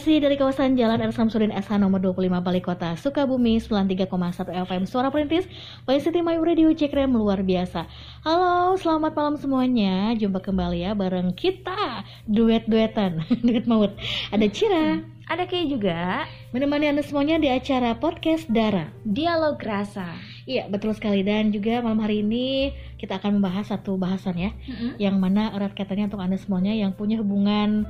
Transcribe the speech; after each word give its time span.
Masih 0.00 0.16
dari 0.16 0.40
kawasan 0.40 0.80
Jalan 0.80 0.96
R. 1.04 1.12
Samsudin 1.12 1.52
SH 1.52 1.76
nomor 1.76 2.00
25 2.00 2.40
Balik 2.40 2.72
Kota 2.72 2.96
Sukabumi 2.96 3.60
93,1 3.60 4.08
FM 4.48 4.88
Suara 4.88 5.12
Perintis 5.12 5.44
Voice 5.84 6.08
City 6.08 6.24
My 6.24 6.40
Radio 6.40 6.72
Cekrem 6.72 7.12
luar 7.12 7.44
biasa. 7.44 7.84
Halo 8.24 8.80
selamat 8.80 9.12
malam 9.12 9.36
semuanya. 9.36 10.16
Jumpa 10.16 10.40
kembali 10.40 10.88
ya 10.88 10.96
bareng 10.96 11.36
kita 11.36 12.08
Duet-duetan 12.24 13.28
Duet 13.44 13.68
maut. 13.68 13.92
Ada 14.32 14.48
Cira. 14.48 15.04
Ada 15.28 15.44
Kay 15.44 15.68
juga. 15.68 16.24
Menemani 16.56 16.96
anda 16.96 17.04
semuanya 17.04 17.36
di 17.36 17.52
acara 17.52 17.92
Podcast 17.92 18.48
Dara. 18.48 18.88
Dialog 19.04 19.60
Rasa. 19.60 20.16
Iya 20.48 20.72
betul 20.72 20.96
sekali. 20.96 21.20
Dan 21.28 21.52
juga 21.52 21.84
malam 21.84 22.00
hari 22.00 22.24
ini 22.24 22.72
kita 22.96 23.20
akan 23.20 23.36
membahas 23.36 23.68
satu 23.68 24.00
bahasan 24.00 24.40
ya 24.40 24.56
mm-hmm. 24.56 24.96
Yang 24.96 25.16
mana 25.20 25.52
erat 25.52 25.76
katanya 25.76 26.08
untuk 26.08 26.24
anda 26.24 26.40
semuanya 26.40 26.72
yang 26.72 26.96
punya 26.96 27.20
hubungan 27.20 27.84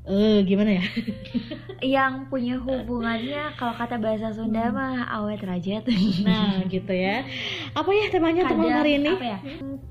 Eh, 0.00 0.40
gimana 0.48 0.80
ya? 0.80 0.84
yang 1.96 2.28
punya 2.32 2.56
hubungannya 2.56 3.52
kalau 3.56 3.76
kata 3.76 4.00
bahasa 4.00 4.32
Sunda 4.32 4.72
mah 4.72 5.04
awet 5.12 5.44
rajat. 5.44 5.84
Nah, 6.24 6.64
gitu 6.68 6.92
ya. 6.92 7.24
Apa 7.76 7.90
ya 7.92 8.08
temanya 8.08 8.48
untuk 8.48 8.64
malam 8.64 8.80
hari 8.80 8.96
ini? 8.96 9.12
Apa 9.12 9.26
ya? 9.28 9.38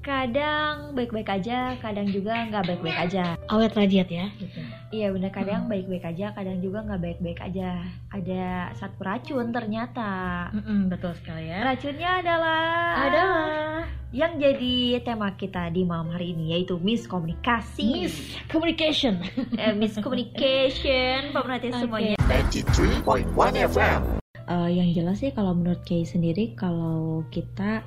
Kadang 0.01 0.97
baik-baik 0.97 1.29
aja, 1.29 1.77
kadang 1.77 2.09
juga 2.09 2.45
nggak 2.49 2.63
baik-baik 2.65 2.97
aja. 3.09 3.37
Awet 3.49 3.73
rajat 3.77 4.07
ya. 4.09 4.25
Gitu. 4.37 4.59
Iya 4.89 5.13
benar, 5.13 5.29
kadang 5.29 5.69
baik-baik 5.69 6.01
aja, 6.01 6.33
kadang 6.33 6.65
juga 6.65 6.81
nggak 6.81 6.97
baik-baik 6.97 7.39
aja. 7.45 7.85
Ada 8.09 8.73
satu 8.73 9.05
racun 9.05 9.53
ternyata. 9.53 10.09
Mm-mm, 10.49 10.89
betul 10.89 11.13
sekali 11.13 11.45
ya. 11.45 11.61
Racunnya 11.61 12.25
adalah 12.25 12.63
Adalah 13.05 13.85
yang 14.09 14.41
jadi 14.41 14.97
tema 15.05 15.37
kita 15.37 15.69
di 15.69 15.85
malam 15.85 16.09
hari 16.09 16.33
ini 16.33 16.57
yaitu 16.57 16.81
miskomunikasi. 16.81 18.09
miscommunication. 18.09 19.21
eh, 19.61 19.77
miscommunication, 19.77 21.37
pemerhati 21.37 21.69
Oke. 21.69 21.79
semuanya. 21.85 22.15
93.1 22.25 23.69
FM. 23.69 24.01
Eh, 24.49 24.69
yang 24.73 24.89
jelas 24.97 25.21
sih 25.21 25.29
kalau 25.29 25.53
menurut 25.53 25.85
Kay 25.85 26.01
sendiri 26.01 26.57
kalau 26.57 27.21
kita 27.29 27.85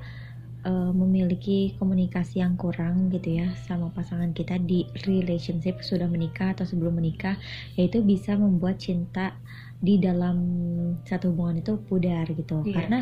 eh, 0.65 0.91
memiliki 1.01 1.75
komunikasi 1.79 2.39
yang 2.43 2.55
kurang 2.59 3.11
gitu 3.13 3.29
ya 3.39 3.47
sama 3.67 3.91
pasangan 3.95 4.31
kita 4.37 4.55
di 4.61 4.87
relationship 5.07 5.83
sudah 5.83 6.07
menikah 6.07 6.55
atau 6.55 6.65
sebelum 6.67 6.93
menikah 6.99 7.35
yaitu 7.77 7.99
bisa 8.03 8.35
membuat 8.39 8.79
cinta 8.79 9.35
di 9.83 9.99
dalam 9.99 10.37
satu 11.03 11.31
hubungan 11.35 11.59
itu 11.59 11.73
pudar 11.83 12.25
gitu 12.31 12.63
Iya. 12.63 12.73
karena 12.75 12.99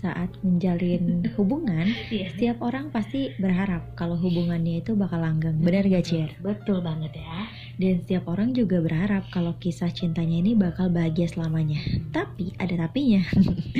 saat 0.00 0.32
menjalin 0.40 1.20
hubungan 1.36 1.92
Iya. 2.08 2.32
setiap 2.32 2.64
orang 2.64 2.88
pasti 2.88 3.36
berharap 3.36 3.92
kalau 3.94 4.16
hubungannya 4.16 4.80
itu 4.80 4.96
bakal 4.96 5.20
langgeng 5.20 5.60
benar 5.60 5.84
gak 5.84 6.08
Cir? 6.08 6.30
Betul 6.40 6.80
banget 6.80 7.20
ya. 7.20 7.44
Dan 7.76 8.00
setiap 8.00 8.28
orang 8.28 8.52
juga 8.52 8.80
berharap 8.80 9.28
kalau 9.28 9.56
kisah 9.56 9.88
cintanya 9.88 10.40
ini 10.40 10.52
bakal 10.52 10.88
bahagia 10.88 11.28
selamanya. 11.28 11.80
Tapi 12.12 12.52
ada 12.56 12.88
tapinya. 12.88 13.24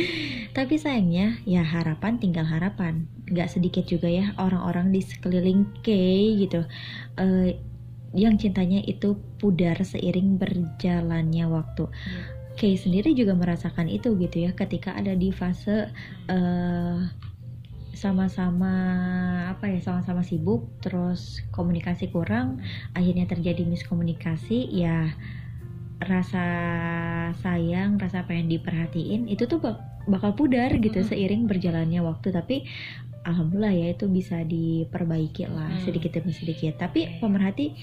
Tapi 0.56 0.74
sayangnya 0.76 1.36
ya 1.44 1.60
harapan 1.60 2.16
tinggal 2.16 2.44
harapan. 2.44 3.04
Gak 3.28 3.52
sedikit 3.52 3.84
juga 3.84 4.08
ya 4.08 4.32
orang-orang 4.36 4.90
di 4.90 5.00
sekeliling 5.00 5.68
Kay 5.80 6.40
gitu. 6.40 6.64
eh, 7.16 7.60
yang 8.10 8.34
cintanya 8.34 8.82
itu 8.82 9.14
pudar 9.38 9.78
seiring 9.78 10.34
berjalannya 10.34 11.46
waktu. 11.46 11.86
Kay 12.60 12.74
sendiri 12.84 13.08
juga 13.20 13.32
merasakan 13.42 13.88
itu 13.96 14.08
gitu 14.22 14.36
ya 14.46 14.50
ketika 14.60 14.90
ada 15.00 15.12
di 15.22 15.28
fase 15.40 15.76
eh, 16.32 16.96
sama-sama 18.02 18.72
apa 19.52 19.64
ya 19.72 19.78
sama-sama 19.86 20.22
sibuk 20.30 20.60
terus 20.84 21.20
komunikasi 21.56 22.04
kurang 22.14 22.48
akhirnya 22.98 23.26
terjadi 23.32 23.62
miskomunikasi 23.72 24.54
ya 24.82 25.10
rasa 26.00 26.44
sayang 27.44 28.00
rasa 28.00 28.24
pengen 28.28 28.48
diperhatiin 28.48 29.28
itu 29.28 29.44
tuh 29.50 29.60
bak- 29.60 29.84
bakal 30.08 30.32
pudar 30.38 30.70
gitu 30.80 31.04
Mm-mm. 31.04 31.10
seiring 31.12 31.42
berjalannya 31.50 32.00
waktu 32.00 32.28
tapi 32.32 32.56
alhamdulillah 33.20 33.74
ya 33.74 33.86
itu 33.92 34.08
bisa 34.08 34.40
diperbaiki 34.42 35.44
lah 35.44 35.68
Hmm. 35.68 35.82
sedikit 35.84 36.16
demi 36.16 36.32
sedikit 36.32 36.80
tapi 36.80 37.20
pemerhati 37.20 37.76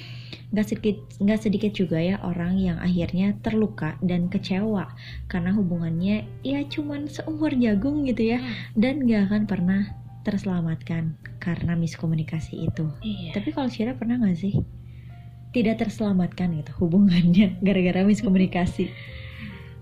nggak 0.49 0.65
sedikit 0.65 0.97
nggak 1.19 1.39
sedikit 1.39 1.71
juga 1.75 1.99
ya 1.99 2.17
orang 2.23 2.57
yang 2.57 2.77
akhirnya 2.79 3.37
terluka 3.43 3.99
dan 4.01 4.27
kecewa 4.27 4.89
karena 5.27 5.53
hubungannya 5.53 6.25
ya 6.41 6.63
cuman 6.65 7.05
seumur 7.05 7.53
jagung 7.53 8.07
gitu 8.07 8.33
ya 8.33 8.39
dan 8.73 9.05
nggak 9.05 9.29
akan 9.29 9.43
pernah 9.45 9.81
terselamatkan 10.23 11.15
karena 11.39 11.79
miskomunikasi 11.79 12.67
itu. 12.67 12.91
Iya. 12.99 13.31
Tapi 13.31 13.55
kalau 13.55 13.71
Syira 13.71 13.95
pernah 13.95 14.19
nggak 14.19 14.35
sih 14.35 14.59
tidak 15.55 15.79
terselamatkan 15.79 16.51
gitu 16.59 16.71
hubungannya 16.83 17.55
gara-gara 17.65 18.03
miskomunikasi? 18.03 18.91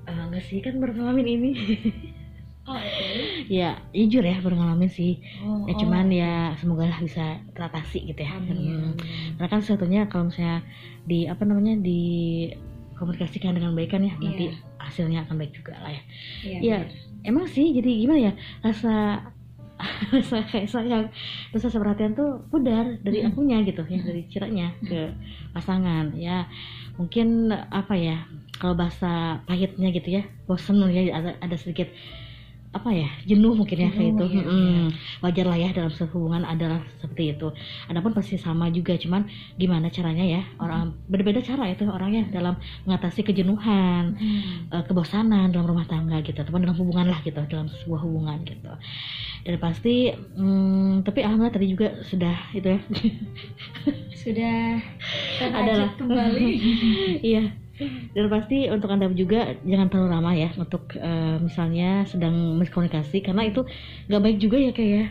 Eh, 0.06 0.14
enggak 0.14 0.46
sih 0.46 0.62
kan 0.62 0.78
baru 0.78 1.02
ngalamin 1.02 1.28
ini. 1.28 1.52
Oh, 2.66 2.82
ya, 3.46 3.78
jujur 3.94 4.26
ya 4.26 4.42
baru 4.42 4.58
ngalamin 4.58 4.90
sih. 4.90 5.22
Oh, 5.46 5.70
Ya 5.70 5.78
cuman 5.78 6.10
ya 6.10 6.58
semoga 6.58 6.90
lah 6.90 6.98
bisa 6.98 7.38
teratasi 7.54 8.10
gitu 8.10 8.22
ya. 8.26 8.34
Hmm. 8.34 8.98
Karena 9.38 9.50
kan 9.50 9.62
sebetulnya 9.62 10.10
kalau 10.10 10.34
misalnya 10.34 10.66
di 11.06 11.30
apa 11.30 11.46
namanya 11.46 11.78
di 11.78 12.02
komunikasikan 12.98 13.54
dengan 13.54 13.78
baik 13.78 13.94
kan 13.94 14.02
ya 14.02 14.18
nanti 14.18 14.50
Iya. 14.50 14.58
hasilnya 14.82 15.30
akan 15.30 15.36
baik 15.38 15.54
juga 15.54 15.78
lah 15.78 15.94
ya. 15.94 16.02
Iya. 16.42 16.58
Iya, 16.58 16.78
emang 17.22 17.46
sih 17.46 17.70
jadi 17.70 17.92
gimana 18.02 18.20
ya 18.30 18.34
rasa 18.66 19.22
rasa 20.16 20.40
kayak 20.48 20.66
sayang 20.72 21.06
rasa 21.52 21.68
perhatian 21.70 22.16
tuh 22.16 22.48
pudar 22.48 22.96
dari 23.04 23.22
Mm. 23.22 23.30
akunya 23.30 23.58
gitu 23.62 23.84
ya 23.86 24.00
dari 24.00 24.24
ciranya 24.32 24.72
ke 24.80 25.12
pasangan 25.52 26.16
ya 26.16 26.48
mungkin 26.96 27.52
apa 27.52 27.92
ya 27.94 28.24
kalau 28.56 28.72
bahasa 28.74 29.44
pahitnya 29.44 29.92
gitu 29.92 30.16
ya 30.16 30.24
bosen 30.48 30.80
ya 30.88 31.12
ada, 31.12 31.36
ada 31.44 31.56
sedikit 31.60 31.92
apa 32.76 32.92
ya 32.92 33.08
jenuh 33.24 33.56
mungkin 33.56 33.78
ya 33.80 33.90
kayak 33.96 34.10
itu 34.20 34.24
iya, 34.36 34.44
Mm-mm. 34.44 34.84
wajar 35.24 35.46
lah 35.48 35.58
ya 35.58 35.70
dalam 35.72 35.92
hubungan 36.12 36.44
adalah 36.44 36.80
seperti 37.00 37.24
itu. 37.32 37.48
Adapun 37.88 38.12
pasti 38.12 38.36
sama 38.36 38.68
juga 38.68 39.00
cuman 39.00 39.24
gimana 39.56 39.88
caranya 39.88 40.26
ya 40.28 40.42
orang 40.60 40.92
berbeda 41.08 41.40
cara 41.40 41.72
itu 41.72 41.88
orangnya 41.88 42.28
dalam 42.36 42.60
mengatasi 42.84 43.24
kejenuhan 43.24 44.04
Hmm. 44.16 44.84
kebosanan 44.88 45.52
dalam 45.56 45.68
rumah 45.72 45.88
tangga 45.88 46.20
gitu 46.22 46.36
ataupun 46.44 46.62
dalam 46.68 46.78
hubungan 46.78 47.08
lah 47.12 47.20
gitu 47.24 47.40
dalam 47.48 47.68
sebuah 47.72 48.00
hubungan 48.04 48.44
gitu. 48.44 48.72
Dan 49.46 49.56
pasti 49.62 50.12
hmm, 50.12 51.06
tapi 51.06 51.20
alhamdulillah 51.24 51.56
tadi 51.56 51.68
juga 51.72 51.88
sudah 52.04 52.36
itu 52.52 52.68
ya. 52.76 52.80
Sudah 54.16 54.58
adalah 55.60 55.90
iya 57.30 57.44
dan 58.12 58.26
pasti 58.32 58.72
untuk 58.72 58.88
anda 58.88 59.12
juga 59.12 59.60
jangan 59.62 59.88
terlalu 59.92 60.10
lama 60.16 60.32
ya 60.32 60.50
untuk 60.56 60.96
eh, 60.96 61.38
misalnya 61.38 62.08
sedang 62.08 62.56
miskomunikasi 62.56 63.20
karena 63.20 63.44
itu 63.46 63.68
nggak 64.08 64.22
baik 64.24 64.38
juga 64.40 64.58
ya 64.58 64.72
kayak 64.72 64.92
ya. 64.92 65.06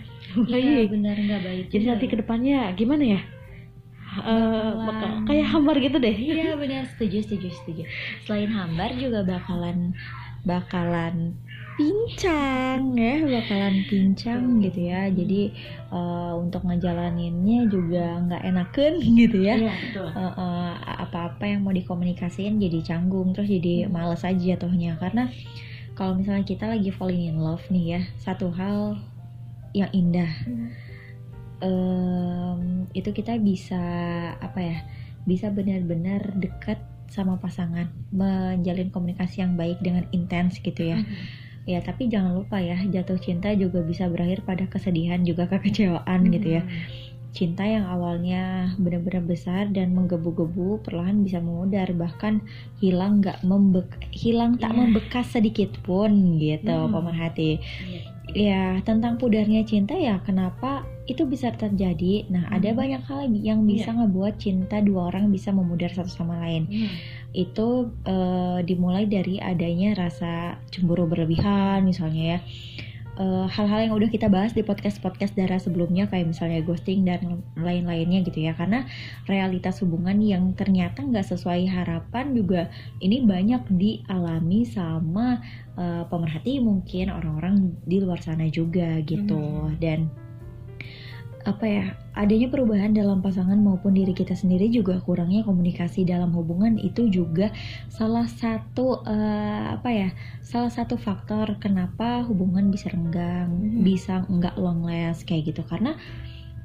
Iya 0.48 0.48
baik. 0.48 0.88
benar 0.90 1.16
nggak 1.16 1.42
baik. 1.44 1.64
jadi 1.68 1.84
nanti 1.92 2.04
ke 2.08 2.16
depannya 2.16 2.72
gimana 2.72 3.04
ya? 3.04 3.20
Eh, 4.14 4.30
Bakalan- 4.30 4.86
bakal 4.86 5.10
kayak 5.26 5.46
hambar 5.50 5.76
gitu 5.76 5.96
deh. 5.98 6.16
Iya 6.16 6.54
benar. 6.54 6.86
Setuju 6.94 7.18
setuju 7.20 7.48
setuju. 7.52 7.82
Selain 8.24 8.48
hambar 8.48 8.94
juga 8.94 9.20
bakalan 9.22 9.92
bakalan 10.44 11.34
pincang 11.74 12.94
ya 12.94 13.14
bakalan 13.26 13.82
pincang 13.90 14.62
gitu 14.62 14.80
ya. 14.90 15.10
Jadi 15.10 15.52
eh, 15.90 16.32
untuk 16.38 16.62
ngejalaninnya 16.66 17.60
juga 17.68 18.18
nggak 18.24 18.42
enakan 18.42 18.92
gitu 19.20 19.38
ya. 19.42 19.54
Iya, 19.58 19.72
betul. 19.74 20.06
Eh, 20.14 20.32
eh, 20.38 20.72
apa-apa 21.04 21.44
yang 21.46 21.62
mau 21.62 21.74
dikomunikasiin 21.74 22.58
jadi 22.58 22.80
canggung 22.82 23.36
terus 23.36 23.46
jadi 23.46 23.86
males 23.86 24.26
aja 24.26 24.56
jatuhnya 24.56 24.96
karena 24.98 25.30
kalau 25.94 26.18
misalnya 26.18 26.42
kita 26.42 26.66
lagi 26.66 26.90
falling 26.90 27.30
in 27.30 27.38
love 27.38 27.62
nih 27.70 27.98
ya 27.98 28.00
satu 28.18 28.50
hal 28.50 28.98
yang 29.70 29.90
indah 29.94 30.30
em, 31.62 32.86
itu 32.94 33.10
kita 33.14 33.38
bisa 33.38 33.84
apa 34.38 34.58
ya 34.58 34.78
bisa 35.24 35.48
benar-benar 35.54 36.34
dekat 36.34 36.82
sama 37.10 37.38
pasangan 37.38 37.86
menjalin 38.10 38.90
komunikasi 38.90 39.46
yang 39.46 39.54
baik 39.54 39.78
dengan 39.78 40.06
intens 40.10 40.58
gitu 40.58 40.82
ya 40.82 40.98
ya 41.64 41.80
tapi 41.80 42.08
jangan 42.08 42.36
lupa 42.36 42.60
ya 42.60 42.76
jatuh 42.84 43.16
cinta 43.16 43.48
juga 43.56 43.80
bisa 43.80 44.04
berakhir 44.08 44.44
pada 44.44 44.68
kesedihan 44.68 45.24
juga 45.24 45.48
kekecewaan 45.52 46.28
gitu 46.28 46.60
ya 46.60 46.62
cinta 47.34 47.66
yang 47.66 47.82
awalnya 47.90 48.70
benar-benar 48.78 49.26
besar 49.26 49.66
dan 49.74 49.90
menggebu-gebu 49.90 50.86
perlahan 50.86 51.26
bisa 51.26 51.42
memudar 51.42 51.90
bahkan 51.90 52.38
hilang 52.78 53.18
nggak 53.18 53.42
membek 53.42 53.90
hilang 54.14 54.54
tak 54.54 54.70
Iya. 54.70 54.78
membekas 54.78 55.26
sedikit 55.34 55.74
pun 55.82 56.38
gitu 56.38 56.70
Hmm. 56.70 56.94
pemerhati 56.94 57.58
Iya. 57.58 58.00
ya 58.30 58.62
tentang 58.86 59.18
pudarnya 59.18 59.66
cinta 59.66 59.98
ya 59.98 60.22
kenapa 60.22 60.86
itu 61.04 61.28
bisa 61.28 61.52
terjadi. 61.52 62.24
Nah, 62.32 62.48
ada 62.48 62.72
Hmm. 62.72 62.78
banyak 62.80 63.02
hal 63.04 63.20
yang 63.44 63.68
bisa 63.68 63.92
ngebuat 63.92 64.40
cinta 64.40 64.80
dua 64.80 65.12
orang 65.12 65.28
bisa 65.28 65.52
memudar 65.52 65.92
satu 65.92 66.08
sama 66.08 66.40
lain. 66.40 66.64
Itu 67.36 67.92
eh, 68.08 68.58
dimulai 68.64 69.04
dari 69.04 69.36
adanya 69.42 69.92
rasa 70.08 70.56
cemburu 70.72 71.04
berlebihan, 71.04 71.84
misalnya 71.84 72.24
ya. 72.24 72.40
Eh, 73.14 73.46
hal-hal 73.46 73.86
yang 73.86 73.94
udah 73.94 74.10
kita 74.10 74.26
bahas 74.26 74.58
di 74.58 74.66
podcast-podcast 74.66 75.38
darah 75.38 75.62
sebelumnya 75.62 76.10
kayak 76.10 76.34
misalnya 76.34 76.58
ghosting 76.66 77.06
dan 77.06 77.46
lain-lainnya 77.54 78.26
gitu 78.26 78.42
ya 78.42 78.58
karena 78.58 78.90
realitas 79.30 79.78
hubungan 79.86 80.18
yang 80.18 80.50
ternyata 80.58 80.98
nggak 80.98 81.22
sesuai 81.22 81.62
harapan 81.70 82.34
juga 82.34 82.74
ini 82.98 83.22
banyak 83.22 83.70
dialami 83.70 84.66
sama 84.66 85.38
eh, 85.78 86.02
pemerhati 86.10 86.58
mungkin 86.58 87.14
orang-orang 87.14 87.78
di 87.86 88.02
luar 88.02 88.18
sana 88.18 88.50
juga 88.50 88.98
gitu 89.06 89.70
dan 89.78 90.10
apa 91.44 91.64
ya 91.68 91.84
adanya 92.16 92.48
perubahan 92.48 92.96
dalam 92.96 93.20
pasangan 93.20 93.60
maupun 93.60 93.92
diri 93.92 94.16
kita 94.16 94.32
sendiri 94.32 94.72
juga 94.72 94.96
kurangnya 95.04 95.44
komunikasi 95.44 96.08
dalam 96.08 96.32
hubungan 96.32 96.80
itu 96.80 97.04
juga 97.12 97.52
salah 97.92 98.24
satu 98.24 99.04
eh, 99.04 99.76
apa 99.76 99.88
ya 99.92 100.08
salah 100.40 100.72
satu 100.72 100.96
faktor 100.96 101.60
kenapa 101.60 102.24
hubungan 102.24 102.72
bisa 102.72 102.88
renggang 102.88 103.52
Mhm. 103.52 103.84
bisa 103.84 104.24
nggak 104.24 104.56
long 104.56 104.88
last 104.88 105.28
kayak 105.28 105.52
gitu 105.52 105.60
karena 105.68 106.00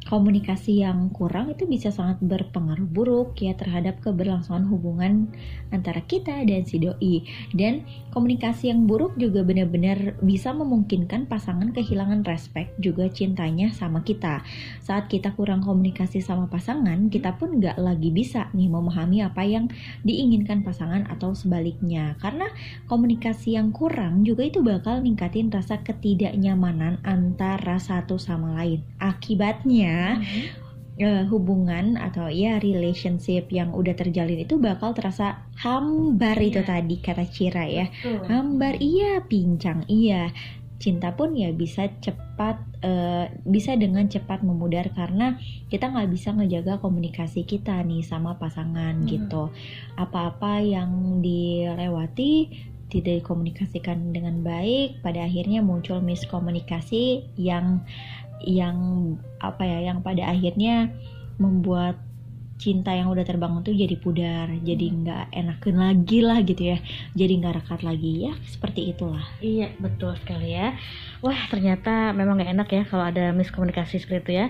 komunikasi 0.09 0.81
yang 0.81 1.13
kurang 1.13 1.53
itu 1.53 1.69
bisa 1.69 1.93
sangat 1.93 2.17
berpengaruh 2.25 2.89
buruk 2.89 3.37
ya 3.37 3.53
terhadap 3.53 4.01
keberlangsungan 4.01 4.65
hubungan 4.65 5.29
antara 5.69 6.01
kita 6.01 6.33
dan 6.49 6.65
si 6.65 6.81
doi. 6.81 7.21
Dan 7.53 7.85
komunikasi 8.09 8.73
yang 8.73 8.89
buruk 8.89 9.13
juga 9.21 9.45
benar-benar 9.45 10.17
bisa 10.25 10.49
memungkinkan 10.49 11.29
pasangan 11.29 11.69
kehilangan 11.69 12.25
respect 12.25 12.73
juga 12.81 13.05
cintanya 13.13 13.69
sama 13.69 14.01
kita. 14.01 14.41
Saat 14.81 15.13
kita 15.13 15.37
kurang 15.37 15.61
komunikasi 15.61 16.25
sama 16.25 16.49
pasangan 16.49 17.13
kita 17.13 17.37
pun 17.37 17.61
nggak 17.61 17.77
lagi 17.77 18.09
bisa 18.09 18.49
nih 18.57 18.65
memahami 18.65 19.21
apa 19.21 19.45
yang 19.45 19.69
diinginkan 20.01 20.65
pasangan 20.65 21.05
atau 21.05 21.37
sebaliknya. 21.37 22.17
Karena 22.17 22.49
komunikasi 22.89 23.61
yang 23.61 23.69
kurang 23.69 24.25
juga 24.25 24.49
itu 24.49 24.65
bakal 24.65 25.05
ningkatin 25.05 25.53
rasa 25.53 25.77
ketidaknyamanan 25.85 26.97
antara 27.05 27.77
satu 27.77 28.17
sama 28.17 28.57
lain. 28.57 28.81
Akibatnya 28.97 29.98
eh, 30.99 31.23
hubungan 31.31 31.95
atau 31.95 32.27
ya 32.27 32.59
relationship 32.59 33.47
yang 33.49 33.71
udah 33.71 33.95
terjalin 33.95 34.43
itu 34.43 34.59
bakal 34.59 34.91
terasa 34.91 35.47
hambar 35.55 36.35
itu 36.43 36.59
Iya. 36.59 36.67
tadi 36.67 36.95
kata 36.99 37.23
Cira 37.31 37.63
ya. 37.63 37.87
Hambar 38.27 38.75
iya 38.83 39.23
pincang 39.23 39.87
iya. 39.87 40.27
Cinta 40.79 41.11
pun 41.11 41.35
ya 41.35 41.51
bisa 41.51 41.87
cepat 41.99 42.55
eh, 42.79 43.27
bisa 43.43 43.75
dengan 43.75 44.07
cepat 44.07 44.43
memudar 44.43 44.87
karena 44.95 45.35
kita 45.67 45.91
nggak 45.91 46.07
bisa 46.11 46.31
ngejaga 46.31 46.79
komunikasi 46.79 47.43
kita 47.43 47.79
nih 47.83 47.99
sama 48.03 48.35
pasangan 48.35 49.03
Hmm. 49.03 49.07
gitu. 49.07 49.51
Apa-apa 49.95 50.63
yang 50.63 51.19
dilewati 51.19 52.47
tidak 52.89 53.21
dikomunikasikan 53.21 54.15
dengan 54.15 54.41
baik 54.41 55.03
pada 55.05 55.21
akhirnya 55.21 55.61
muncul 55.61 56.01
miskomunikasi 56.01 57.21
yang 57.37 57.85
yang 58.43 58.77
apa 59.39 59.63
ya 59.67 59.91
yang 59.91 59.99
pada 60.03 60.31
akhirnya 60.31 60.91
membuat 61.39 61.99
cinta 62.59 62.91
yang 62.91 63.07
udah 63.07 63.23
terbangun 63.23 63.63
tuh 63.63 63.71
jadi 63.71 63.95
pudar 63.95 64.51
jadi 64.61 64.85
nggak 64.91 65.25
enakan 65.31 65.75
lagi 65.79 66.19
lah 66.19 66.43
gitu 66.43 66.75
ya 66.75 66.77
jadi 67.15 67.33
nggak 67.39 67.53
rekat 67.63 67.81
lagi 67.81 68.27
ya 68.27 68.33
seperti 68.45 68.91
itulah 68.91 69.23
Iya 69.39 69.71
betul 69.79 70.11
sekali 70.19 70.51
ya. 70.51 70.75
Wah 71.23 71.47
ternyata 71.47 72.11
memang 72.11 72.39
nggak 72.39 72.51
enak 72.51 72.67
ya 72.69 72.83
kalau 72.83 73.07
ada 73.07 73.31
miskomunikasi 73.31 74.03
seperti 74.03 74.19
itu 74.19 74.31
ya. 74.35 74.45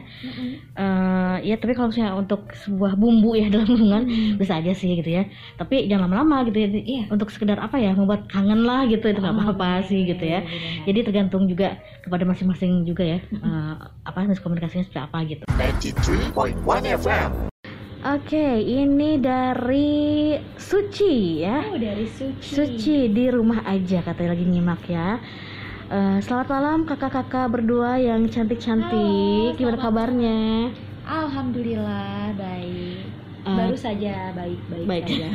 Eh, 0.73 1.35
ya 1.45 1.55
tapi 1.61 1.77
kalau 1.77 1.93
misalnya 1.93 2.17
untuk 2.17 2.49
sebuah 2.55 2.97
bumbu 2.97 3.37
ya 3.37 3.49
dalam 3.53 3.69
hubungan 3.69 4.03
bisa 4.41 4.57
aja 4.57 4.73
sih 4.73 4.97
gitu 4.97 5.09
ya. 5.13 5.29
Tapi 5.57 5.85
jangan 5.85 6.09
lama-lama 6.09 6.49
gitu 6.49 6.57
ya. 6.57 6.67
Iya. 6.73 7.03
Untuk 7.13 7.29
sekedar 7.29 7.61
apa 7.61 7.77
ya 7.77 7.93
membuat 7.93 8.25
kangen 8.25 8.65
lah 8.65 8.89
gitu 8.89 9.05
itu 9.05 9.19
nggak 9.21 9.29
Oh, 9.29 9.53
apa-apa 9.53 9.85
sih 9.85 10.09
gitu 10.09 10.25
ya. 10.25 10.41
Jadi 10.89 10.99
tergantung 11.05 11.45
juga 11.45 11.77
kepada 12.01 12.25
masing-masing 12.25 12.81
juga 12.81 13.05
ya 13.05 13.21
eh, 13.21 13.75
apa 14.05 14.25
miskomunikasinya 14.25 14.89
seperti 14.89 15.01
apa 15.05 15.17
gitu. 15.29 15.43
93.1 15.45 16.97
FM. 16.97 17.58
Oke 17.99 18.63
ini 18.63 19.19
dari 19.19 20.31
Suci 20.55 21.43
ya. 21.43 21.67
oh 21.67 21.75
dari 21.75 22.07
suci 22.07 22.47
Suci 22.55 22.97
di 23.11 23.27
rumah 23.27 23.59
aja 23.67 23.99
katanya 23.99 24.39
lagi 24.39 24.47
nyimak 24.47 24.87
ya. 24.87 25.19
Eh, 25.91 26.17
selamat 26.23 26.47
malam 26.47 26.79
kakak-kakak 26.87 27.51
berdua 27.51 27.99
yang 27.99 28.23
cantik-cantik. 28.31 29.59
Gimana 29.59 29.75
kabarnya? 29.75 30.71
alhamdulillah 31.09 32.37
baik 32.37 33.01
Eh, 33.39 33.55
baru 33.55 33.73
saja 33.73 34.29
baik 34.35 34.59
baik, 34.85 35.09
saja 35.09 35.27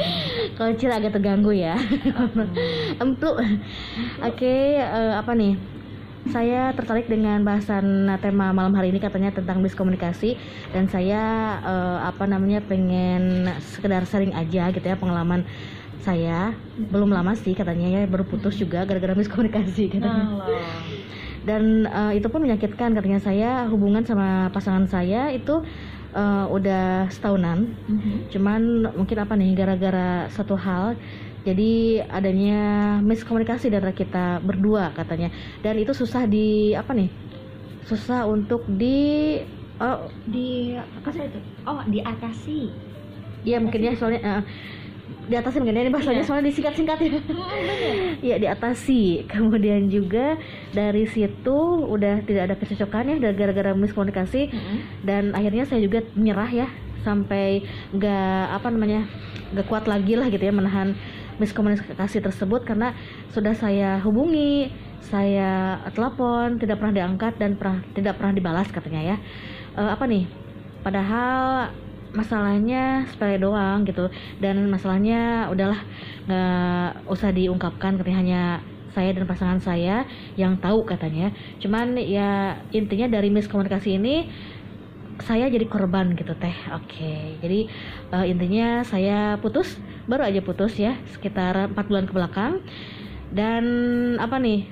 Kalau 0.56 0.72
Cil 0.78 0.90
agak 0.94 1.14
terganggu 1.14 1.52
ya. 1.54 1.78
Empuk. 3.02 3.36
Oke, 4.24 4.78
eh, 4.78 5.12
apa 5.14 5.38
nih? 5.38 5.77
Saya 6.26 6.74
tertarik 6.74 7.06
dengan 7.06 7.40
bahasan 7.40 7.86
tema 8.18 8.50
malam 8.50 8.74
hari 8.74 8.90
ini 8.90 8.98
katanya 8.98 9.30
tentang 9.30 9.62
miskomunikasi 9.62 10.34
dan 10.74 10.90
saya 10.90 11.22
eh, 11.62 11.98
apa 12.04 12.26
namanya 12.26 12.58
pengen 12.60 13.46
sekedar 13.62 14.02
sharing 14.02 14.34
aja 14.34 14.68
gitu 14.68 14.82
ya 14.82 14.98
pengalaman 14.98 15.46
saya 16.02 16.52
belum 16.90 17.10
lama 17.10 17.32
sih 17.34 17.54
katanya 17.54 17.90
ya 17.90 18.00
baru 18.06 18.22
putus 18.22 18.54
juga 18.54 18.82
gara-gara 18.84 19.14
miskomunikasi 19.14 19.88
katanya. 19.94 20.26
Dan 21.46 21.86
eh, 21.86 22.12
itu 22.18 22.26
pun 22.28 22.42
menyakitkan 22.42 22.92
katanya 22.92 23.20
saya 23.22 23.50
hubungan 23.70 24.02
sama 24.04 24.50
pasangan 24.52 24.84
saya 24.84 25.32
itu 25.32 25.64
eh, 26.12 26.46
udah 26.50 27.08
setahunan 27.08 27.72
Mhm. 27.88 28.28
cuman 28.28 28.60
mungkin 28.92 29.16
apa 29.16 29.32
nih 29.32 29.56
gara-gara 29.56 30.28
satu 30.28 30.58
hal 30.60 30.92
jadi 31.48 31.72
adanya 32.12 32.60
miskomunikasi 33.00 33.72
dari 33.72 33.92
kita 33.96 34.44
berdua 34.44 34.92
katanya. 34.92 35.32
Dan 35.64 35.80
itu 35.80 35.96
susah 35.96 36.28
di 36.28 36.76
apa 36.76 36.92
nih? 36.92 37.08
Susah 37.88 38.28
untuk 38.28 38.68
di 38.68 39.40
oh 39.80 40.12
di 40.28 40.76
apa 40.76 41.08
sih 41.08 41.24
itu? 41.24 41.40
Oh 41.64 41.80
diatasi. 41.88 42.60
Ya 43.48 43.56
mungkin 43.56 43.80
ya 43.80 43.96
soalnya 43.96 44.20
eh, 44.20 44.42
di 45.28 45.34
atasnya 45.36 45.60
mungkin 45.60 45.76
ya, 45.76 45.82
ini 45.84 45.92
bahasanya 45.92 46.20
Iya. 46.20 46.28
soalnya 46.28 46.46
disingkat-singkat 46.52 46.98
ya 47.04 47.10
ya 48.20 48.36
diatasi. 48.36 49.24
Kemudian 49.28 49.88
juga 49.88 50.36
dari 50.72 51.08
situ 51.08 51.58
udah 51.88 52.20
tidak 52.28 52.42
ada 52.52 52.54
kecocokan 52.60 53.12
ya 53.12 53.16
dari 53.16 53.34
gara-gara 53.36 53.72
miskomunikasi. 53.72 54.52
Dan 55.00 55.32
akhirnya 55.32 55.64
saya 55.64 55.80
juga 55.80 56.04
menyerah 56.12 56.50
ya 56.52 56.68
sampai 57.06 57.62
nggak 57.94 58.42
apa 58.52 58.68
namanya 58.68 59.06
nggak 59.54 59.64
kuat 59.64 59.88
lagi 59.88 60.12
lah 60.18 60.28
gitu 60.28 60.44
ya 60.44 60.52
menahan 60.52 60.92
miskomunikasi 61.38 62.22
tersebut 62.22 62.66
karena 62.66 62.94
sudah 63.32 63.54
saya 63.54 63.98
hubungi 64.02 64.70
saya 65.08 65.80
telepon 65.94 66.58
tidak 66.60 66.82
pernah 66.82 66.94
diangkat 67.02 67.38
dan 67.40 67.56
pernah 67.56 67.80
tidak 67.96 68.18
pernah 68.20 68.32
dibalas 68.34 68.68
katanya 68.68 69.14
ya. 69.14 69.16
Eh, 69.78 69.90
apa 69.94 70.04
nih? 70.04 70.26
Padahal 70.84 71.72
masalahnya 72.12 73.04
sepele 73.08 73.36
doang 73.36 73.84
gitu 73.84 74.08
dan 74.40 74.64
masalahnya 74.72 75.52
udahlah 75.52 75.80
nggak 76.24 77.04
usah 77.04 77.30
diungkapkan 77.36 78.00
katanya 78.00 78.18
hanya 78.18 78.42
saya 78.96 79.12
dan 79.12 79.28
pasangan 79.28 79.60
saya 79.62 80.02
yang 80.34 80.58
tahu 80.58 80.82
katanya. 80.82 81.30
Cuman 81.62 81.94
ya 82.00 82.58
intinya 82.74 83.06
dari 83.06 83.30
miskomunikasi 83.30 84.00
ini 84.00 84.26
saya 85.24 85.50
jadi 85.50 85.66
korban 85.66 86.14
gitu 86.14 86.34
teh. 86.38 86.54
Oke 86.74 87.38
jadi 87.42 87.66
eh, 88.14 88.26
intinya 88.30 88.82
saya 88.86 89.36
putus 89.38 89.78
baru 90.06 90.26
aja 90.26 90.40
putus 90.40 90.78
ya 90.78 90.96
sekitar 91.14 91.72
empat 91.74 91.86
bulan 91.88 92.06
ke 92.06 92.12
belakang. 92.14 92.62
Dan 93.28 93.64
apa 94.16 94.40
nih 94.40 94.64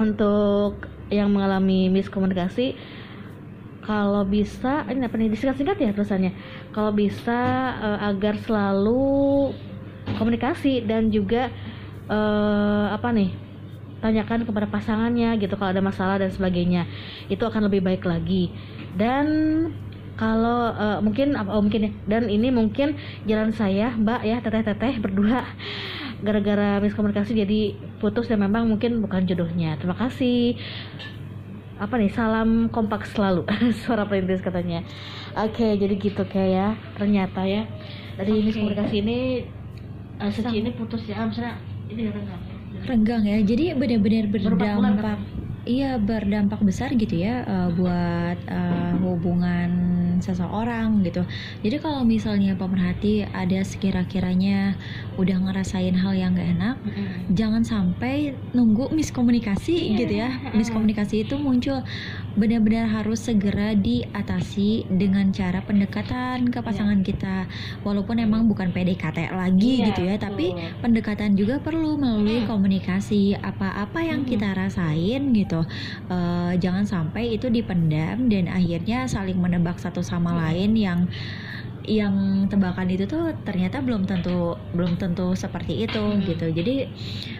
untuk 0.00 0.88
yang 1.12 1.30
mengalami 1.30 1.92
miskomunikasi 1.92 2.74
kalau 3.86 4.26
bisa 4.26 4.82
ini 4.90 5.06
apa 5.06 5.14
nih 5.14 5.30
disingkat-singkat 5.30 5.76
ya 5.78 5.90
tulisannya. 5.94 6.32
Kalau 6.74 6.90
bisa 6.90 7.40
eh, 7.78 7.98
agar 8.10 8.34
selalu 8.42 9.54
komunikasi 10.18 10.86
dan 10.86 11.10
juga 11.14 11.50
eh, 12.10 12.86
apa 12.90 13.08
nih 13.14 13.45
tanyakan 14.06 14.46
kepada 14.46 14.66
pasangannya 14.70 15.34
gitu 15.42 15.58
kalau 15.58 15.74
ada 15.74 15.82
masalah 15.82 16.22
dan 16.22 16.30
sebagainya. 16.30 16.86
Itu 17.26 17.42
akan 17.42 17.66
lebih 17.66 17.82
baik 17.82 18.06
lagi. 18.06 18.54
Dan 18.94 19.26
kalau 20.14 20.72
eh, 20.72 20.98
mungkin 21.02 21.34
oh, 21.34 21.60
mungkin 21.60 21.90
ya. 21.90 21.92
Dan 22.06 22.30
ini 22.30 22.54
mungkin 22.54 22.94
jalan 23.26 23.50
saya 23.50 23.92
mbak 23.98 24.22
ya 24.22 24.38
teteh-teteh 24.38 25.02
berdua. 25.02 25.42
Gara-gara 26.26 26.80
miskomunikasi 26.80 27.36
jadi 27.36 27.60
putus 28.00 28.30
dan 28.30 28.40
memang 28.40 28.70
mungkin 28.70 29.02
bukan 29.02 29.26
jodohnya. 29.26 29.76
Terima 29.76 29.98
kasih. 29.98 30.56
Apa 31.76 32.00
nih 32.00 32.08
salam 32.08 32.72
kompak 32.72 33.04
selalu 33.04 33.44
suara 33.84 34.08
perintis 34.08 34.40
katanya. 34.40 34.86
Oke 35.36 35.76
jadi 35.76 35.92
gitu 35.98 36.24
kayak 36.24 36.50
ya 36.54 36.68
ternyata 36.96 37.44
ya. 37.44 37.68
Dari 38.16 38.32
Oke. 38.32 38.44
miskomunikasi 38.48 38.96
ini 39.04 39.18
Suci 40.16 40.64
ini 40.64 40.72
putus 40.72 41.04
ya 41.04 41.28
misalnya 41.28 41.60
ini 41.92 42.08
ya 42.08 42.55
renggang 42.86 43.22
ya 43.26 43.38
jadi 43.42 43.74
benar-benar 43.74 44.30
berdampak 44.30 45.18
iya 45.66 45.98
berdampak 45.98 46.62
besar 46.62 46.94
gitu 46.94 47.18
ya 47.18 47.42
uh, 47.42 47.68
buat 47.74 48.38
uh, 48.46 48.94
hubungan 49.02 49.70
seseorang 50.20 51.04
gitu. 51.04 51.22
Jadi 51.60 51.76
kalau 51.80 52.02
misalnya 52.06 52.56
pemerhati 52.56 53.26
ada 53.28 53.60
sekira-kiranya 53.60 54.76
udah 55.16 55.36
ngerasain 55.42 55.92
hal 55.92 56.12
yang 56.12 56.32
gak 56.32 56.48
enak, 56.52 56.76
Mm-mm. 56.78 57.32
jangan 57.32 57.62
sampai 57.62 58.32
nunggu 58.52 58.88
miskomunikasi 58.90 59.72
Iya. 59.74 59.96
gitu 59.98 60.14
ya. 60.16 60.30
Miskomunikasi 60.52 61.24
itu 61.24 61.36
muncul 61.36 61.80
benar-benar 62.32 62.86
harus 62.86 63.20
segera 63.20 63.72
diatasi 63.72 64.84
dengan 64.88 65.28
cara 65.30 65.60
pendekatan 65.60 66.48
ke 66.48 66.60
pasangan 66.60 67.00
kita. 67.00 67.48
Walaupun 67.80 68.18
emang 68.18 68.44
bukan 68.44 68.70
PDKT 68.70 69.32
lagi 69.32 69.80
Iya, 69.80 69.86
gitu 69.90 70.02
ya, 70.04 70.16
betul. 70.16 70.24
tapi 70.28 70.46
pendekatan 70.78 71.32
juga 71.32 71.58
perlu 71.58 71.96
melalui 71.96 72.40
Mm. 72.40 72.46
komunikasi 72.46 73.36
apa-apa 73.36 74.00
yang 74.00 74.22
Mm. 74.22 74.28
kita 74.28 74.48
rasain 74.52 75.32
gitu 75.32 75.64
Eh, 76.06 76.52
jangan 76.56 76.84
sampai 76.84 77.34
itu 77.34 77.48
dipendam 77.48 78.28
dan 78.28 78.46
akhirnya 78.46 79.06
saling 79.06 79.36
menebak 79.36 79.76
satu 79.76 80.00
sama 80.00 80.30
Mm. 80.30 80.38
lain 80.38 80.70
yang 80.76 80.98
yang 81.86 82.14
tebakan 82.46 82.90
itu 82.90 83.06
tuh 83.06 83.30
ternyata 83.40 83.78
belum 83.78 84.04
tentu 84.04 84.54
belum 84.70 84.94
tentu 84.96 85.32
seperti 85.32 85.82
itu 85.82 86.02
Mm. 86.02 86.22
gitu 86.24 86.46
jadi 86.52 86.74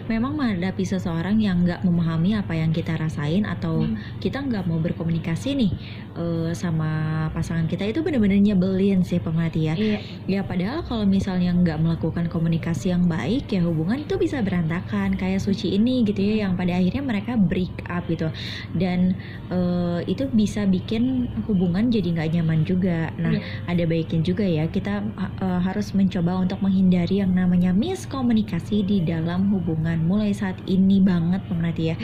memang 0.07 0.35
menghadapi 0.35 0.83
seseorang 0.83 1.35
yang 1.37 1.61
nggak 1.61 1.83
memahami 1.83 2.33
apa 2.33 2.55
yang 2.55 2.71
kita 2.71 2.95
rasain 2.95 3.43
atau 3.43 3.83
Mm. 3.83 3.99
kita 4.19 4.39
nggak 4.41 4.65
mau 4.65 4.79
berkomunikasi 4.79 5.55
nih 5.57 5.73
eh, 6.15 6.51
sama 6.53 6.89
pasangan 7.29 7.67
kita 7.67 7.85
itu 7.85 8.01
bener-bener 8.01 8.39
nyebelin 8.39 9.03
sih 9.03 9.19
pemerhati 9.19 9.61
ya 9.63 9.75
Iya. 9.77 9.99
Ya 10.27 10.41
padahal 10.41 10.83
kalau 10.83 11.05
misalnya 11.05 11.51
nggak 11.53 11.77
melakukan 11.77 12.27
komunikasi 12.27 12.89
yang 12.89 13.05
baik 13.05 13.51
ya 13.51 13.61
hubungan 13.61 14.01
itu 14.01 14.15
bisa 14.17 14.41
berantakan 14.41 15.15
kayak 15.15 15.39
suci 15.39 15.75
ini 15.75 16.03
gitu 16.03 16.23
ya 16.23 16.47
yang 16.47 16.55
pada 16.55 16.73
akhirnya 16.73 17.03
mereka 17.03 17.35
break 17.35 17.83
up 17.87 18.07
gitu 18.07 18.31
dan 18.73 19.19
eh, 19.49 20.01
itu 20.07 20.31
bisa 20.31 20.65
bikin 20.65 21.27
hubungan 21.45 21.91
jadi 21.91 22.09
nggak 22.13 22.31
nyaman 22.33 22.61
juga. 22.63 23.11
Nah 23.17 23.35
Iya. 23.35 23.43
ada 23.67 23.85
baiknya 23.85 24.21
juga 24.23 24.36
ya 24.43 24.65
kita 24.67 25.01
eh, 25.41 25.61
harus 25.63 25.95
mencoba 25.95 26.37
untuk 26.43 26.61
menghindari 26.61 27.23
yang 27.23 27.33
namanya 27.33 27.71
miskomunikasi 27.71 28.83
di 28.83 28.99
dalam 29.01 29.49
hubungan 29.49 30.03
mulai 30.03 30.35
saat 30.35 30.59
ini 30.67 31.01
banget 31.01 31.41
pemerhati 31.47 31.85
ya. 31.93 31.97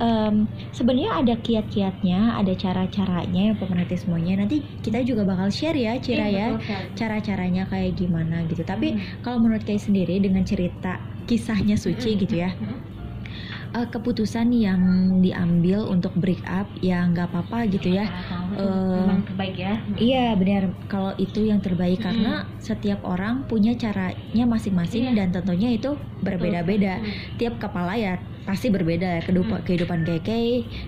Em, 0.00 0.48
Sebenarnya 0.72 1.12
ada 1.20 1.34
kiat-kiatnya, 1.36 2.36
ada 2.36 2.52
cara-caranya 2.52 3.52
ya 3.52 3.54
pemerhati 3.54 3.96
semuanya. 3.96 4.42
Nanti 4.42 4.64
kita 4.80 5.02
juga 5.02 5.22
bakal 5.22 5.48
share 5.50 5.76
ya 5.76 5.96
Cira 5.98 6.26
Iya, 6.26 6.32
ya 6.32 6.46
betul 6.56 6.80
cara-caranya 6.96 7.62
kayak 7.66 7.92
gimana 7.96 8.42
gitu. 8.46 8.62
Tapi 8.62 8.96
Mm. 8.96 9.00
kalau 9.20 9.38
menurut 9.38 9.62
Kay 9.62 9.76
sendiri 9.76 10.16
dengan 10.18 10.46
cerita 10.46 10.96
kisahnya 11.26 11.74
Suci 11.74 12.14
Mm. 12.14 12.18
gitu 12.22 12.34
ya, 12.38 12.50
Mm. 12.54 12.95
Eh, 13.76 13.86
keputusan 13.92 14.48
yang 14.56 14.80
diambil 15.24 15.84
untuk 15.94 16.12
break 16.22 16.42
up 16.48 16.72
ya 16.80 17.04
nggak 17.10 17.26
apa-apa 17.30 17.58
gitu 17.74 17.88
ya. 17.92 18.04
Eh, 18.56 18.96
memang 18.98 19.20
terbaik 19.28 19.56
ya. 19.60 19.72
Iya 20.00 20.24
benar 20.40 20.62
kalau 20.92 21.12
itu 21.20 21.40
yang 21.50 21.60
terbaik 21.60 21.98
Mm. 22.00 22.06
karena 22.06 22.32
setiap 22.56 23.00
orang 23.04 23.44
punya 23.50 23.72
caranya 23.76 24.44
masing-masing 24.48 25.12
Iya. 25.12 25.12
dan 25.18 25.28
tentunya 25.36 25.68
itu 25.76 25.88
berbeda-beda. 26.24 27.04
Tiap 27.38 27.54
kepala 27.62 27.92
ya 28.00 28.12
pasti 28.46 28.70
berbeda 28.70 29.18
ya 29.18 29.20
kehidupan 29.20 29.58
Mm. 29.60 29.66
kehidupan 29.66 30.00
Keke, 30.02 30.38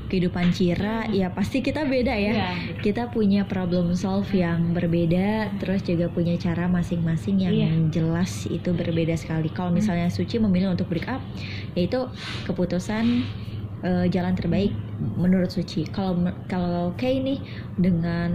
kehidupan 0.07 0.47
Cira 0.49 1.05
Mm. 1.05 1.13
ya 1.13 1.29
pasti 1.35 1.59
kita 1.59 1.83
beda 1.85 2.15
ya. 2.15 2.33
Iya. 2.33 2.51
Kita 2.79 3.11
punya 3.11 3.45
problem 3.45 3.93
solve 3.93 4.31
yang 4.33 4.71
berbeda, 4.71 5.59
terus 5.59 5.83
juga 5.83 6.07
punya 6.07 6.39
cara 6.39 6.71
masing-masing 6.71 7.43
yang 7.43 7.53
Iya. 7.53 7.69
jelas 7.91 8.47
itu 8.47 8.71
berbeda 8.71 9.19
sekali. 9.19 9.51
Kalau 9.51 9.75
misalnya 9.75 10.07
Suci 10.09 10.39
memilih 10.39 10.71
untuk 10.71 10.87
break 10.87 11.11
up, 11.11 11.21
yaitu 11.75 11.99
keputusan 12.45 13.27
eh, 13.79 14.07
jalan 14.09 14.35
terbaik 14.35 14.75
menurut 14.99 15.51
Suci. 15.51 15.87
Kalau 15.87 16.15
kalau 16.45 16.95
Kay 16.95 17.21
nih 17.21 17.39
dengan 17.75 18.31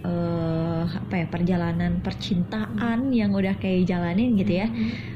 eh, 0.00 0.84
apa 0.86 1.14
ya 1.16 1.26
perjalanan 1.26 1.98
percintaan 1.98 3.10
yang 3.10 3.34
udah 3.34 3.56
kayak 3.56 3.84
jalanin 3.84 4.36
gitu 4.36 4.52
ya, 4.56 4.68
Mm. 4.68 5.15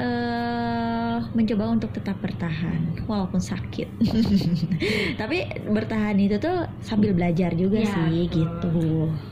Eh 0.00 1.16
mencoba 1.36 1.64
untuk 1.74 1.90
tetap 1.96 2.16
bertahan 2.24 2.82
walaupun 3.10 3.42
sakit. 3.50 3.86
Tapi 5.20 5.36
bertahan 5.76 6.16
itu 6.24 6.36
tuh 6.44 6.54
sambil 6.88 7.10
belajar 7.18 7.50
juga 7.62 7.78
Iya, 7.78 7.90
sih 7.94 8.08
betul. 8.10 8.30
gitu. 8.36 8.66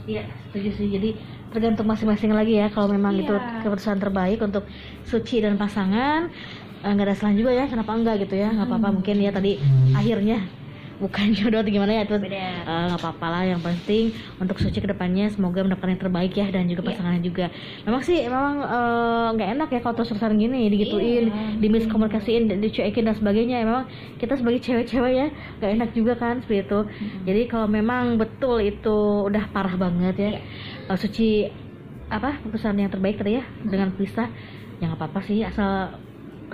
Iya, 0.09 0.21
setuju 0.47 0.69
sih. 0.79 0.89
Jadi 0.97 1.09
tergantung 1.51 1.87
masing-masing 1.91 2.33
lagi 2.39 2.53
ya 2.61 2.65
kalau 2.75 2.89
memang 2.97 3.15
Iya. 3.15 3.21
itu 3.23 3.33
keputusan 3.61 3.99
terbaik 4.03 4.39
untuk 4.47 4.63
Suci 5.11 5.35
dan 5.45 5.55
pasangan 5.63 6.21
eh, 6.85 6.91
nggak 6.95 7.07
ada 7.09 7.17
salah 7.21 7.35
juga 7.41 7.53
ya 7.61 7.65
kenapa 7.73 7.93
enggak 7.99 8.15
gitu 8.23 8.35
ya 8.43 8.47
nggak 8.55 8.67
apa-apa 8.69 8.89
mungkin 8.97 9.17
ya 9.27 9.31
tadi 9.37 9.51
akhirnya 9.99 10.35
bukan 10.97 11.27
jodoh 11.37 11.61
atau 11.61 11.69
gimana 11.69 11.93
ya 11.93 12.05
terus 12.05 12.23
eh, 12.25 12.33
nggak 12.65 13.01
apa-apa 13.01 13.27
lah. 13.29 13.43
Yang 13.45 13.61
penting 13.63 14.05
untuk 14.37 14.57
Suci 14.57 14.79
ke 14.79 14.89
depannya 14.89 15.29
semoga 15.29 15.61
mendapatkan 15.61 15.93
yang 15.93 16.03
terbaik 16.03 16.33
ya 16.33 16.47
dan 16.49 16.67
juga 16.67 16.83
Iya. 16.83 16.89
pasangannya 16.91 17.23
juga. 17.23 17.47
Memang 17.85 18.03
sih 18.03 18.19
memang 18.23 18.53
eh, 18.61 19.27
nggak 19.35 19.49
enak 19.55 19.69
ya 19.71 19.81
kalau 19.81 19.95
terus-terusan 19.95 20.35
gini 20.35 20.61
digituin 20.67 21.25
Iya. 21.29 21.61
dimiskomunikasiin 21.61 22.43
dicuekin 22.57 23.05
dan 23.05 23.15
sebagainya. 23.15 23.57
Memang 23.63 23.85
kita 24.17 24.35
sebagai 24.35 24.61
cewek-cewek 24.61 25.13
ya 25.13 25.27
nggak 25.59 25.71
enak 25.77 25.91
juga 25.93 26.13
kan 26.15 26.41
seperti 26.41 26.65
itu. 26.65 26.81
Jadi 27.23 27.43
kalau 27.47 27.67
memang 27.67 28.17
betul 28.17 28.59
itu 28.59 28.97
udah 29.25 29.51
parah 29.51 29.75
banget 29.75 30.15
ya 30.17 30.31
Iya. 30.33 30.41
eh, 30.89 30.99
Suci 30.99 31.29
apa 32.07 32.39
keputusan 32.39 32.79
yang 32.79 32.87
terbaik 32.87 33.19
tadi 33.19 33.37
ya 33.37 33.45
dengan 33.61 33.91
pisah 33.91 34.31
ya 34.79 34.87
nggak 34.87 34.99
apa-apa 34.99 35.21
sih. 35.23 35.43
Asal 35.43 36.01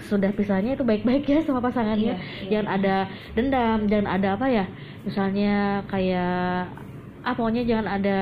sudah 0.00 0.30
pisahnya 0.30 0.72
itu 0.72 0.82
baik-baik 0.82 1.24
ya 1.24 1.38
sama 1.40 1.60
pasangannya 1.60 2.14
Iya, 2.14 2.16
iya. 2.16 2.48
jangan 2.48 2.68
ada 2.70 2.94
dendam 3.32 3.78
jangan 3.84 4.08
ada 4.08 4.28
apa 4.34 4.46
ya 4.46 4.64
misalnya 5.02 5.52
kayak 5.86 6.72
ah 7.22 7.32
pokoknya 7.32 7.62
jangan 7.62 7.86
ada 7.88 8.18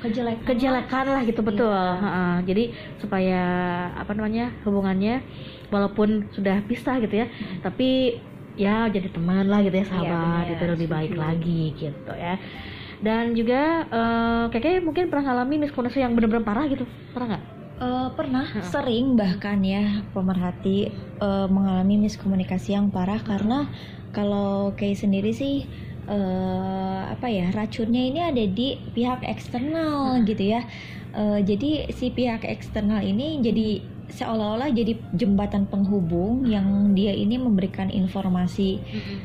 Kejelekan. 0.00 0.46
kejelekan 0.46 1.06
lah 1.06 1.22
gitu 1.22 1.40
betul 1.40 1.72
Iya. 1.72 1.98
Ha-ha. 1.98 2.24
jadi 2.42 2.64
supaya 2.96 3.42
apa 3.92 4.12
namanya 4.12 4.54
hubungannya 4.62 5.20
walaupun 5.68 6.30
sudah 6.30 6.62
pisah 6.64 7.00
gitu 7.00 7.16
ya 7.16 7.26
tapi 7.60 8.20
ya 8.54 8.86
jadi 8.86 9.08
teman 9.08 9.46
lah 9.46 9.60
gitu 9.60 9.72
ya 9.74 9.86
sahabat 9.86 10.10
benar, 10.46 10.52
itu 10.52 10.64
lebih 10.68 10.88
baik 10.88 11.10
setuju. 11.10 11.22
lagi 11.22 11.62
gitu 11.74 12.12
ya 12.12 12.34
dan 13.00 13.32
juga 13.32 13.60
eh 13.88 14.44
kakek 14.52 14.84
mungkin 14.84 15.08
pernah 15.08 15.32
ngalami 15.32 15.56
miskomunikasi 15.58 16.00
yang 16.00 16.12
benar-benar 16.12 16.44
parah 16.44 16.66
gitu 16.66 16.84
pernah 17.10 17.34
nggak 17.34 17.44
Eh, 17.80 18.08
pernah 18.12 18.44
Ha. 18.44 18.60
sering 18.60 19.16
bahkan 19.16 19.56
ya 19.64 20.04
pemerhati 20.12 20.92
eh, 21.16 21.46
mengalami 21.48 21.96
miskomunikasi 22.04 22.76
yang 22.76 22.92
parah 22.92 23.24
karena 23.24 23.72
kalau 24.12 24.76
Kay 24.76 24.92
sendiri 24.92 25.32
sih 25.32 25.64
eh, 26.04 27.00
apa 27.08 27.24
ya 27.32 27.48
racunnya 27.48 28.04
ini 28.04 28.20
ada 28.20 28.44
di 28.44 28.76
pihak 28.92 29.24
eksternal 29.24 30.20
gitu 30.28 30.60
ya. 30.60 30.60
Eh, 31.16 31.40
jadi 31.40 31.88
si 31.96 32.12
pihak 32.12 32.44
eksternal 32.44 33.00
ini 33.00 33.40
jadi 33.40 33.80
seolah-olah 34.12 34.76
jadi 34.76 35.00
jembatan 35.16 35.64
penghubung 35.64 36.44
yang 36.44 36.92
dia 36.92 37.16
ini 37.16 37.38
memberikan 37.40 37.88
informasi 37.88 38.76
apa 38.84 39.08
ya 39.08 39.20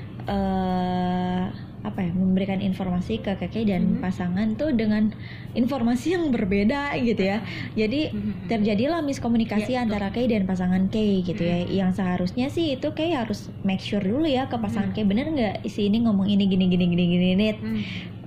memberikan 2.35 2.59
informasi 2.59 3.23
ke 3.23 3.39
kakek 3.39 3.63
dan 3.71 3.95
Mhm. 3.95 4.03
pasangan 4.03 4.59
tuh 4.59 4.75
dengan 4.75 5.15
informasi 5.55 6.19
yang 6.19 6.35
berbeda 6.35 6.91
gitu 6.99 7.23
ya. 7.23 7.39
Jadi 7.79 8.11
terjadilah 8.51 8.99
miskomunikasi 8.99 9.71
betul. 9.71 9.83
antara 9.87 10.11
Kay 10.11 10.27
dan 10.27 10.43
pasangan 10.43 10.91
Kay 10.91 11.23
gitu 11.23 11.39
ya. 11.39 11.63
Yang 11.63 12.03
seharusnya 12.03 12.51
sih 12.51 12.75
itu 12.75 12.91
Kay 12.91 13.15
harus 13.15 13.47
make 13.63 13.79
sure 13.79 14.03
dulu 14.03 14.27
ya 14.27 14.51
ke 14.51 14.59
pasangan 14.59 14.91
Kay 14.91 15.07
bener 15.07 15.31
nggak 15.31 15.55
si 15.71 15.87
ini 15.87 16.03
ngomong 16.03 16.27
ini 16.27 16.43
gini 16.51 16.67
gini 16.67 16.91
gini 16.91 17.03
gini 17.07 17.27
Nit, 17.39 17.57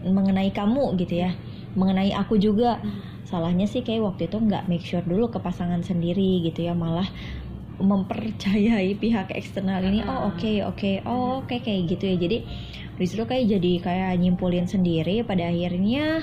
mengenai 0.00 0.48
kamu 0.56 0.96
gitu 0.96 1.20
ya. 1.20 1.36
Mengenai 1.76 2.16
aku 2.16 2.40
juga. 2.40 2.80
Salahnya 3.28 3.68
sih 3.68 3.84
Kay 3.84 4.00
waktu 4.00 4.32
itu 4.32 4.40
nggak 4.40 4.72
make 4.72 4.80
sure 4.80 5.04
dulu 5.04 5.28
ke 5.28 5.36
pasangan 5.36 5.84
sendiri 5.84 6.40
gitu 6.48 6.64
ya. 6.64 6.72
Malah 6.72 7.04
mempercayai 7.78 8.98
pihak 8.98 9.30
eksternal 9.34 9.80
ini 9.86 10.02
oh 10.02 10.34
oke 10.34 10.50
oke 10.66 10.90
oh 11.06 11.42
oke 11.42 11.56
kayak 11.62 11.82
gitu 11.90 12.04
ya. 12.10 12.16
Jadi 12.18 12.38
di 12.98 13.04
situ 13.06 13.22
kayak 13.22 13.46
jadi 13.46 13.72
kayak 13.78 14.10
nyimpulin 14.18 14.66
sendiri 14.66 15.22
pada 15.22 15.46
akhirnya 15.46 16.22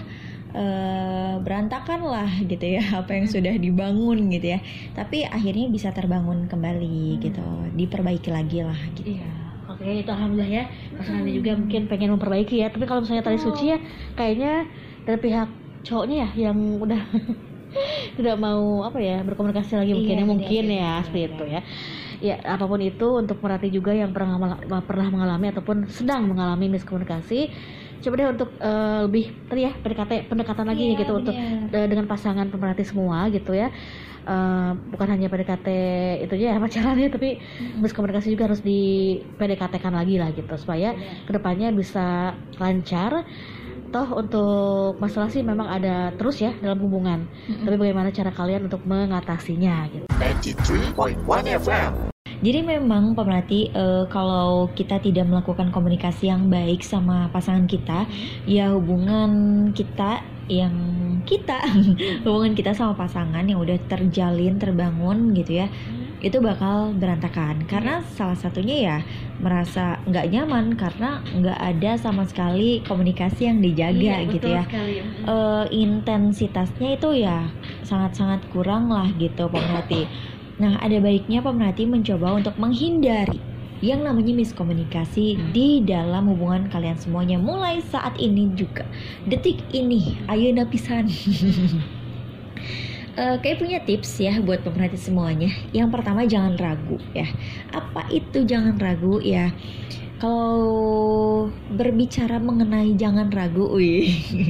eh, 0.55 1.33
berantakan 1.39 2.01
lah 2.07 2.29
gitu 2.43 2.65
ya 2.79 2.83
apa 3.01 3.11
yang 3.17 3.27
sudah 3.27 3.55
dibangun 3.55 4.27
gitu 4.31 4.55
ya. 4.55 4.59
Tapi 4.95 5.23
akhirnya 5.27 5.71
bisa 5.71 5.91
terbangun 5.95 6.47
kembali 6.51 7.19
gitu 7.23 7.43
diperbaiki 7.75 8.29
lagi 8.31 8.59
lah 8.63 8.79
gitu. 8.95 9.15
Iya. 9.15 9.31
Oke, 9.65 10.05
itu 10.05 10.11
alhamdulillah 10.13 10.51
ya. 10.61 10.63
Pasangannya 10.93 11.33
juga 11.33 11.51
mungkin 11.57 11.81
pengen 11.89 12.09
memperbaiki 12.13 12.61
ya. 12.61 12.67
Tapi 12.69 12.85
kalau 12.85 13.01
misalnya 13.01 13.25
tadi 13.25 13.39
Suci 13.41 13.73
ya, 13.73 13.77
kayaknya 14.13 14.69
dari 15.09 15.17
pihak 15.17 15.49
cowoknya 15.85 16.15
ya 16.21 16.49
yang 16.49 16.57
udah 16.81 17.01
tidak 18.15 18.35
mau 18.37 18.83
apa 18.83 18.97
ya 18.99 19.19
berkomunikasi 19.21 19.75
lagi 19.75 19.91
mungkin 19.93 20.15
Iya, 20.15 20.17
ya 20.17 20.23
tidak, 20.23 20.31
mungkin 20.31 20.63
tidak, 20.65 20.79
ya 20.79 20.93
seperti 21.03 21.21
itu 21.27 21.43
ya. 21.47 21.61
Ya 22.23 22.35
apa 22.47 22.65
pun 22.65 22.79
itu 22.79 23.07
untuk 23.11 23.37
merhati 23.43 23.67
juga 23.69 23.91
yang 23.91 24.15
pernah 24.15 24.39
pernah 24.81 25.07
mengalami 25.11 25.51
ataupun 25.51 25.77
sedang 25.91 26.31
mengalami 26.31 26.71
miskomunikasi 26.71 27.51
coba 27.99 28.13
deh 28.15 28.27
untuk 28.29 28.49
eh, 28.61 28.99
lebih 29.09 29.25
tadi 29.49 29.61
ya 29.65 29.71
PDKT 29.75 30.11
pendekatan 30.29 30.65
lagi 30.69 30.83
Iya, 30.85 30.99
gitu 31.01 31.13
untuk 31.15 31.33
bener. 31.33 31.73
eh, 31.73 31.87
dengan 31.89 32.05
pasangan 32.05 32.47
pemerhati 32.47 32.83
semua 32.85 33.27
gitu 33.29 33.51
ya. 33.51 33.67
Eh, 34.25 34.71
bukan 34.89 35.07
hanya 35.11 35.27
PDKT 35.29 35.67
itu 36.25 36.33
aja 36.33 36.45
ya 36.53 36.57
pacarannya 36.57 37.09
tapi 37.13 37.37
miskomunikasi 37.77 38.33
juga 38.33 38.49
harus 38.49 38.61
di 38.61 38.79
PDKT 39.37 39.77
kan 39.77 39.93
lagi 39.93 40.17
lah 40.17 40.33
gitu 40.33 40.49
supaya 40.57 40.97
ke 40.97 41.31
depannya 41.33 41.69
bisa 41.69 42.33
lancar 42.57 43.21
toh 43.95 44.19
untuk 44.19 44.99
masalah 44.99 45.31
sih 45.31 45.39
memang 45.39 45.71
ada 45.71 46.11
terus 46.19 46.43
ya 46.43 46.51
dalam 46.59 46.83
hubungan. 46.83 47.31
Tapi 47.47 47.79
bagaimana 47.79 48.11
cara 48.11 48.27
kalian 48.35 48.67
untuk 48.67 48.83
mengatasinya 48.83 49.87
gitu. 49.87 50.03
93.1 50.11 51.23
FM. 51.63 52.11
Jadi 52.43 52.59
memang 52.59 53.15
pemerhati 53.15 53.71
eh, 53.71 54.03
kalau 54.11 54.67
kita 54.75 54.99
tidak 54.99 55.23
melakukan 55.31 55.71
komunikasi 55.71 56.27
yang 56.27 56.51
baik 56.51 56.83
sama 56.83 57.31
pasangan 57.31 57.63
kita, 57.71 58.03
ya 58.43 58.75
hubungan 58.75 59.71
kita 59.71 60.19
yang 60.51 60.75
kita 61.23 61.57
hubungan 62.27 62.53
kita 62.53 62.75
sama 62.75 62.93
pasangan 62.93 63.47
yang 63.47 63.57
udah 63.57 63.79
terjalin 63.89 64.61
terbangun 64.61 65.33
gitu 65.33 65.65
ya 65.65 65.67
itu 66.25 66.41
bakal 66.41 66.89
berantakan. 66.97 67.61
Karena 67.69 68.01
salah 68.17 68.33
satunya 68.33 68.75
ya 68.81 68.97
merasa 69.37 70.01
nggak 70.09 70.25
nyaman 70.33 70.73
karena 70.73 71.21
nggak 71.21 71.59
ada 71.61 71.91
sama 72.01 72.25
sekali 72.25 72.81
komunikasi 72.89 73.45
yang 73.45 73.61
dijaga 73.61 74.25
gitu 74.33 74.47
ya. 74.49 74.63
eh, 75.29 75.65
intensitasnya 75.69 76.89
itu 76.97 77.09
ya 77.21 77.45
sangat-sangat 77.85 78.41
kurang 78.49 78.89
lah 78.89 79.05
gitu 79.21 79.45
pemerhati. 79.45 80.09
Nah, 80.57 80.79
ada 80.81 80.97
baiknya 81.03 81.45
pemerhati 81.45 81.85
mencoba 81.85 82.39
untuk 82.41 82.55
menghindari 82.57 83.37
yang 83.83 84.07
namanya 84.07 84.31
miskomunikasi 84.33 85.35
di 85.51 85.83
dalam 85.83 86.31
hubungan 86.31 86.71
kalian 86.71 86.95
semuanya. 86.95 87.35
Mulai 87.37 87.83
saat 87.85 88.15
ini 88.17 88.49
juga. 88.55 88.87
Detik 89.27 89.61
ini, 89.75 90.15
ayo 90.31 90.49
napisan. 90.55 91.05
Eh, 93.15 93.39
kayak 93.39 93.63
punya 93.63 93.79
tips 93.79 94.19
ya 94.19 94.43
buat 94.43 94.59
pemerhati 94.59 94.99
semuanya. 94.99 95.47
Yang 95.71 95.89
pertama 95.95 96.27
jangan 96.27 96.59
ragu 96.59 96.99
ya. 97.15 97.23
Apa 97.71 98.11
itu 98.11 98.43
jangan 98.43 98.75
ragu 98.75 99.23
ya? 99.23 99.55
Kalau 100.19 101.47
berbicara 101.75 102.39
mengenai 102.39 102.95
jangan 102.95 103.27
ragu, 103.31 103.67
wih, 103.75 104.07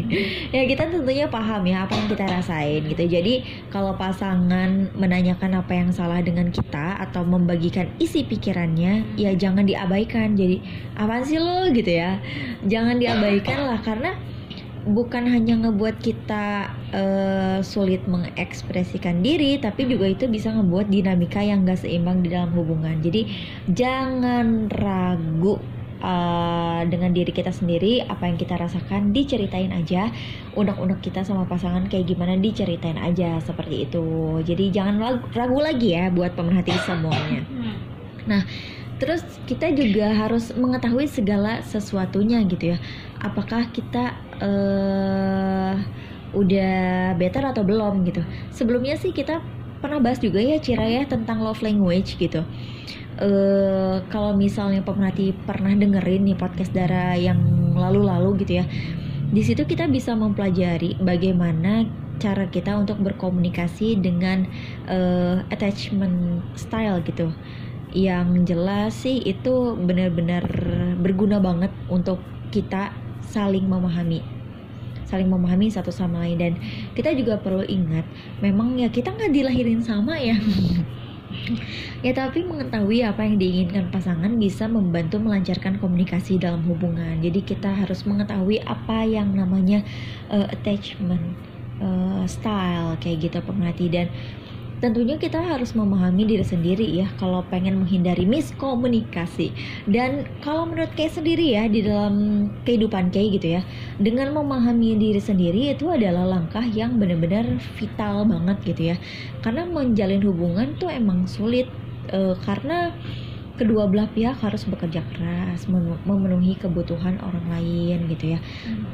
ya 0.56 0.62
kita 0.70 0.94
tentunya 0.94 1.26
paham 1.26 1.66
ya 1.66 1.90
apa 1.90 1.98
yang 1.98 2.08
kita 2.10 2.26
rasain 2.26 2.86
gitu. 2.86 3.06
Jadi 3.06 3.46
kalau 3.74 3.98
pasangan 3.98 4.94
menanyakan 4.94 5.62
apa 5.62 5.74
yang 5.74 5.90
salah 5.90 6.22
dengan 6.22 6.54
kita 6.54 7.02
atau 7.10 7.26
membagikan 7.26 7.90
isi 8.02 8.26
pikirannya, 8.26 9.18
ya 9.18 9.34
jangan 9.38 9.66
diabaikan. 9.66 10.34
Jadi 10.38 10.62
apa 10.98 11.22
sih 11.26 11.38
lo 11.38 11.70
gitu 11.70 11.92
ya? 12.02 12.18
Jangan 12.66 12.98
diabaikan 13.02 13.66
lah 13.66 13.82
karena 13.82 14.14
bukan 14.86 15.26
hanya 15.26 15.58
ngebuat 15.66 15.98
kita 15.98 16.70
eh, 16.94 17.60
sulit 17.66 18.06
mengekspresikan 18.06 19.26
diri, 19.26 19.58
tapi 19.58 19.90
juga 19.90 20.06
itu 20.06 20.30
bisa 20.30 20.54
ngebuat 20.54 20.94
dinamika 20.94 21.42
yang 21.42 21.66
gak 21.66 21.82
seimbang 21.82 22.22
di 22.22 22.30
dalam 22.30 22.54
hubungan. 22.54 23.02
Jadi 23.02 23.26
jangan 23.74 24.70
ragu 24.70 25.58
eh, 25.98 26.82
dengan 26.86 27.12
diri 27.18 27.34
kita 27.34 27.50
sendiri, 27.50 28.06
apa 28.06 28.30
yang 28.30 28.38
kita 28.38 28.62
rasakan 28.62 29.10
diceritain 29.10 29.74
aja. 29.74 30.14
Unek-unek 30.54 31.02
kita 31.02 31.26
sama 31.26 31.50
pasangan 31.50 31.90
kayak 31.90 32.06
gimana 32.06 32.38
diceritain 32.38 33.02
aja 33.02 33.42
seperti 33.42 33.90
itu. 33.90 34.40
Jadi 34.46 34.70
jangan 34.70 35.02
ragu, 35.02 35.26
ragu 35.34 35.60
lagi 35.66 35.98
ya 35.98 36.14
buat 36.14 36.38
pemerhati 36.38 36.78
semuanya. 36.86 37.42
Nah, 38.26 38.42
terus 39.02 39.26
kita 39.50 39.74
juga 39.74 40.14
harus 40.14 40.54
mengetahui 40.54 41.10
segala 41.10 41.66
sesuatunya 41.66 42.46
gitu 42.46 42.74
ya. 42.74 42.78
Apakah 43.22 43.70
kita 43.74 44.14
eh 44.42 45.76
udah 46.36 47.16
better 47.16 47.44
atau 47.56 47.64
belum 47.64 48.04
gitu. 48.08 48.22
Sebelumnya 48.52 49.00
sih 49.00 49.16
kita 49.16 49.40
pernah 49.80 50.00
bahas 50.04 50.20
juga 50.20 50.42
ya 50.42 50.60
Cira 50.60 50.84
ya 50.84 51.04
tentang 51.08 51.40
love 51.44 51.64
language 51.64 52.20
gitu. 52.20 52.44
Eh 53.20 53.96
kalau 54.12 54.36
misalnya 54.36 54.84
pemerhati 54.84 55.32
pernah 55.48 55.72
dengerin 55.72 56.28
nih 56.28 56.38
podcast 56.38 56.72
Dara 56.76 57.16
yang 57.16 57.40
lalu-lalu 57.76 58.44
gitu 58.44 58.64
ya. 58.64 58.66
Di 59.32 59.42
situ 59.42 59.64
kita 59.66 59.88
bisa 59.90 60.14
mempelajari 60.14 61.00
bagaimana 61.02 61.88
cara 62.20 62.48
kita 62.48 62.80
untuk 62.80 63.00
berkomunikasi 63.04 64.00
dengan 64.00 64.48
eh, 64.88 65.44
attachment 65.52 66.44
style 66.56 67.04
gitu 67.04 67.32
yang 67.96 68.44
jelas 68.44 68.92
sih 68.92 69.24
itu 69.24 69.80
benar-benar 69.80 70.44
berguna 71.00 71.40
banget 71.40 71.72
untuk 71.88 72.20
kita 72.52 72.92
saling 73.36 73.68
memahami. 73.68 74.24
Saling 75.04 75.28
memahami 75.28 75.68
satu 75.68 75.92
sama 75.92 76.24
lain. 76.24 76.40
Dan 76.40 76.54
kita 76.96 77.12
juga 77.12 77.36
perlu 77.36 77.68
ingat 77.68 78.08
memang 78.40 78.80
ya 78.80 78.88
kita 78.88 79.12
nggak 79.12 79.36
dilahirin 79.36 79.84
sama 79.84 80.16
ya. 80.16 80.40
Ya 82.00 82.16
tapi 82.16 82.48
mengetahui 82.48 83.04
apa 83.04 83.26
yang 83.26 83.36
diinginkan 83.36 83.92
pasangan 83.92 84.30
bisa 84.40 84.70
membantu 84.72 85.20
melancarkan 85.20 85.82
komunikasi 85.82 86.40
dalam 86.40 86.64
hubungan. 86.64 87.20
Jadi 87.20 87.44
kita 87.44 87.70
harus 87.70 88.08
mengetahui 88.08 88.64
apa 88.64 89.04
yang 89.04 89.36
namanya 89.36 89.84
eh, 90.32 90.48
attachment 90.48 91.36
eh, 91.82 92.24
style 92.30 92.96
kayak 93.04 93.30
gitu 93.30 93.38
pemerhati 93.44 93.92
dan 93.92 94.08
tentunya 94.84 95.16
kita 95.16 95.40
harus 95.40 95.72
memahami 95.72 96.28
diri 96.28 96.44
sendiri 96.44 96.84
ya 96.84 97.08
kalau 97.16 97.42
pengen 97.48 97.80
menghindari 97.84 98.28
miskomunikasi. 98.28 99.56
Dan 99.88 100.28
kalau 100.44 100.68
menurut 100.68 100.92
Kay 100.96 101.08
sendiri 101.12 101.56
ya 101.56 101.68
di 101.68 101.86
dalam 101.86 102.48
kehidupan 102.68 103.12
Kay 103.12 103.36
gitu 103.36 103.60
ya 103.60 103.62
dengan 104.00 104.36
memahami 104.36 105.00
diri 105.00 105.22
sendiri 105.22 105.72
itu 105.72 105.88
adalah 105.92 106.28
langkah 106.28 106.64
yang 106.64 107.00
benar-benar 107.00 107.60
vital 107.80 108.28
banget 108.28 108.58
gitu 108.76 108.82
ya. 108.94 108.98
Karena 109.42 109.64
menjalin 109.68 110.22
hubungan 110.24 110.76
tuh 110.76 110.92
emang 110.92 111.26
sulit 111.26 111.72
eh, 112.12 112.36
karena 112.44 112.92
kedua 113.56 113.88
belah 113.88 114.08
pihak 114.12 114.36
harus 114.44 114.68
bekerja 114.68 115.00
keras 115.16 115.68
mem- 115.72 116.00
memenuhi 116.04 116.60
kebutuhan 116.60 117.16
orang 117.24 117.46
lain 117.52 118.08
gitu 118.12 118.36
ya. 118.36 118.40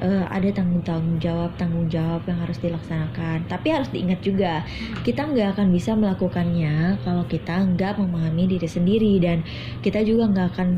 Eh, 0.02 0.26
ada 0.30 0.47
tanggung 0.54 0.86
tanggung 0.86 1.17
jawab 1.17 1.54
tanggung 1.58 1.89
jawab 1.89 2.21
yang 2.30 2.38
harus 2.41 2.62
dilaksanakan. 2.62 3.50
Tapi 3.50 3.67
harus 3.74 3.89
diingat 3.89 4.21
juga 4.21 4.62
kita 5.02 5.26
nggak 5.26 5.58
akan 5.58 5.67
bisa 5.74 5.97
melakukannya 5.97 7.02
kalau 7.02 7.26
kita 7.26 7.65
nggak 7.74 7.97
memahami 7.97 8.45
diri 8.58 8.69
sendiri 8.69 9.17
dan 9.17 9.41
kita 9.82 10.06
juga 10.06 10.30
nggak 10.30 10.47
akan 10.56 10.69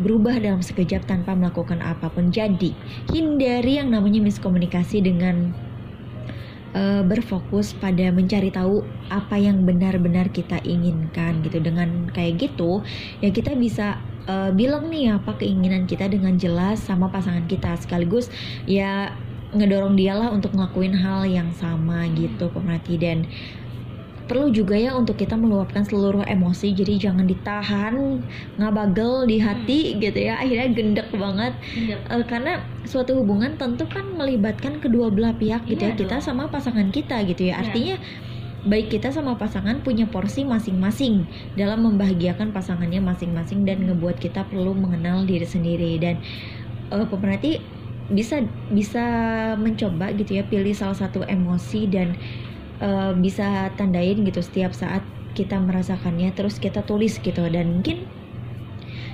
berubah 0.00 0.40
dalam 0.40 0.64
sekejap 0.64 1.04
tanpa 1.04 1.32
melakukan 1.36 1.80
apa 1.80 2.08
pun. 2.12 2.32
Jadi 2.32 2.72
hindari 3.12 3.80
yang 3.80 3.92
namanya 3.92 4.20
miskomunikasi 4.24 5.04
dengan 5.04 5.52
eh, 6.72 7.02
berfokus 7.04 7.76
pada 7.76 8.10
mencari 8.12 8.52
tahu 8.52 8.84
apa 9.08 9.36
yang 9.38 9.64
benar-benar 9.64 10.28
kita 10.32 10.60
inginkan 10.64 11.44
gitu. 11.46 11.60
Dengan 11.62 12.08
kayak 12.10 12.42
gitu 12.42 12.82
ya 13.24 13.30
kita 13.30 13.54
bisa 13.56 14.00
eh, 14.28 14.50
bilang 14.52 14.88
nih 14.88 15.16
apa 15.16 15.36
keinginan 15.38 15.88
kita 15.88 16.08
dengan 16.08 16.36
jelas 16.36 16.82
sama 16.82 17.08
pasangan 17.08 17.44
kita. 17.46 17.76
Sekaligus 17.80 18.28
ya 18.68 19.12
ngedorong 19.52 20.00
dialah 20.00 20.32
untuk 20.32 20.56
ngelakuin 20.56 20.96
hal 20.96 21.28
yang 21.28 21.52
sama 21.56 22.08
gitu 22.16 22.48
pemerhati. 22.48 22.96
Dan 22.96 23.28
perlu 24.32 24.48
juga 24.48 24.72
ya 24.72 24.96
untuk 24.96 25.20
kita 25.20 25.36
meluapkan 25.36 25.84
seluruh 25.84 26.24
emosi. 26.24 26.72
Jadi 26.72 26.96
jangan 26.96 27.28
ditahan 27.28 28.24
ngabagel 28.56 29.28
di 29.28 29.36
hati 29.36 30.00
gitu 30.00 30.16
ya. 30.16 30.40
Akhirnya 30.40 30.72
gendek 30.72 31.12
banget. 31.12 31.52
Eh, 31.76 32.24
karena 32.24 32.64
suatu 32.88 33.12
hubungan 33.20 33.60
tentu 33.60 33.84
kan 33.84 34.08
melibatkan 34.16 34.80
kedua 34.80 35.12
belah 35.12 35.36
pihak 35.36 35.68
gitu 35.68 35.84
ya. 35.84 35.92
Iya 35.92 36.00
kita 36.00 36.16
sama 36.24 36.48
pasangan 36.48 36.88
kita 36.88 37.20
gitu 37.28 37.52
ya. 37.52 37.60
Iya. 37.60 37.68
artinya 37.68 37.96
baik 38.64 38.94
kita 38.94 39.12
sama 39.12 39.36
pasangan 39.36 39.84
punya 39.84 40.08
porsi 40.08 40.46
masing-masing 40.48 41.28
dalam 41.58 41.84
membahagiakan 41.84 42.56
pasangannya 42.56 43.02
masing-masing 43.04 43.68
dan 43.68 43.84
ngebuat 43.84 44.16
kita 44.16 44.48
perlu 44.48 44.72
mengenal 44.72 45.28
diri 45.28 45.44
sendiri. 45.44 46.00
Dan 46.00 46.24
eh, 46.88 47.04
pemerhati 47.04 47.60
bisa 48.08 48.40
bisa 48.72 49.04
mencoba 49.60 50.10
gitu 50.16 50.40
ya 50.40 50.44
pilih 50.48 50.72
salah 50.72 50.96
satu 50.96 51.20
emosi 51.28 51.86
dan 51.86 52.16
eh, 52.82 53.12
bisa 53.16 53.70
tandain 53.78 54.18
gitu 54.26 54.40
setiap 54.42 54.74
saat 54.74 55.06
kita 55.32 55.56
merasakannya 55.56 56.34
terus 56.36 56.60
kita 56.60 56.84
tulis 56.84 57.16
gitu 57.22 57.40
dan 57.48 57.80
mungkin 57.80 58.04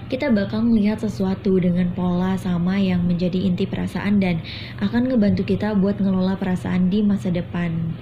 kita 0.09 0.33
bakal 0.33 0.65
melihat 0.65 1.05
sesuatu 1.05 1.61
dengan 1.61 1.93
pola 1.93 2.33
sama 2.41 2.81
yang 2.81 3.05
menjadi 3.05 3.45
inti 3.45 3.69
perasaan 3.69 4.17
dan 4.25 4.41
akan 4.81 5.13
ngebantu 5.13 5.45
kita 5.45 5.77
buat 5.77 6.01
ngelola 6.01 6.41
perasaan 6.41 6.89
di 6.89 7.05
masa 7.05 7.29
depan. 7.29 7.93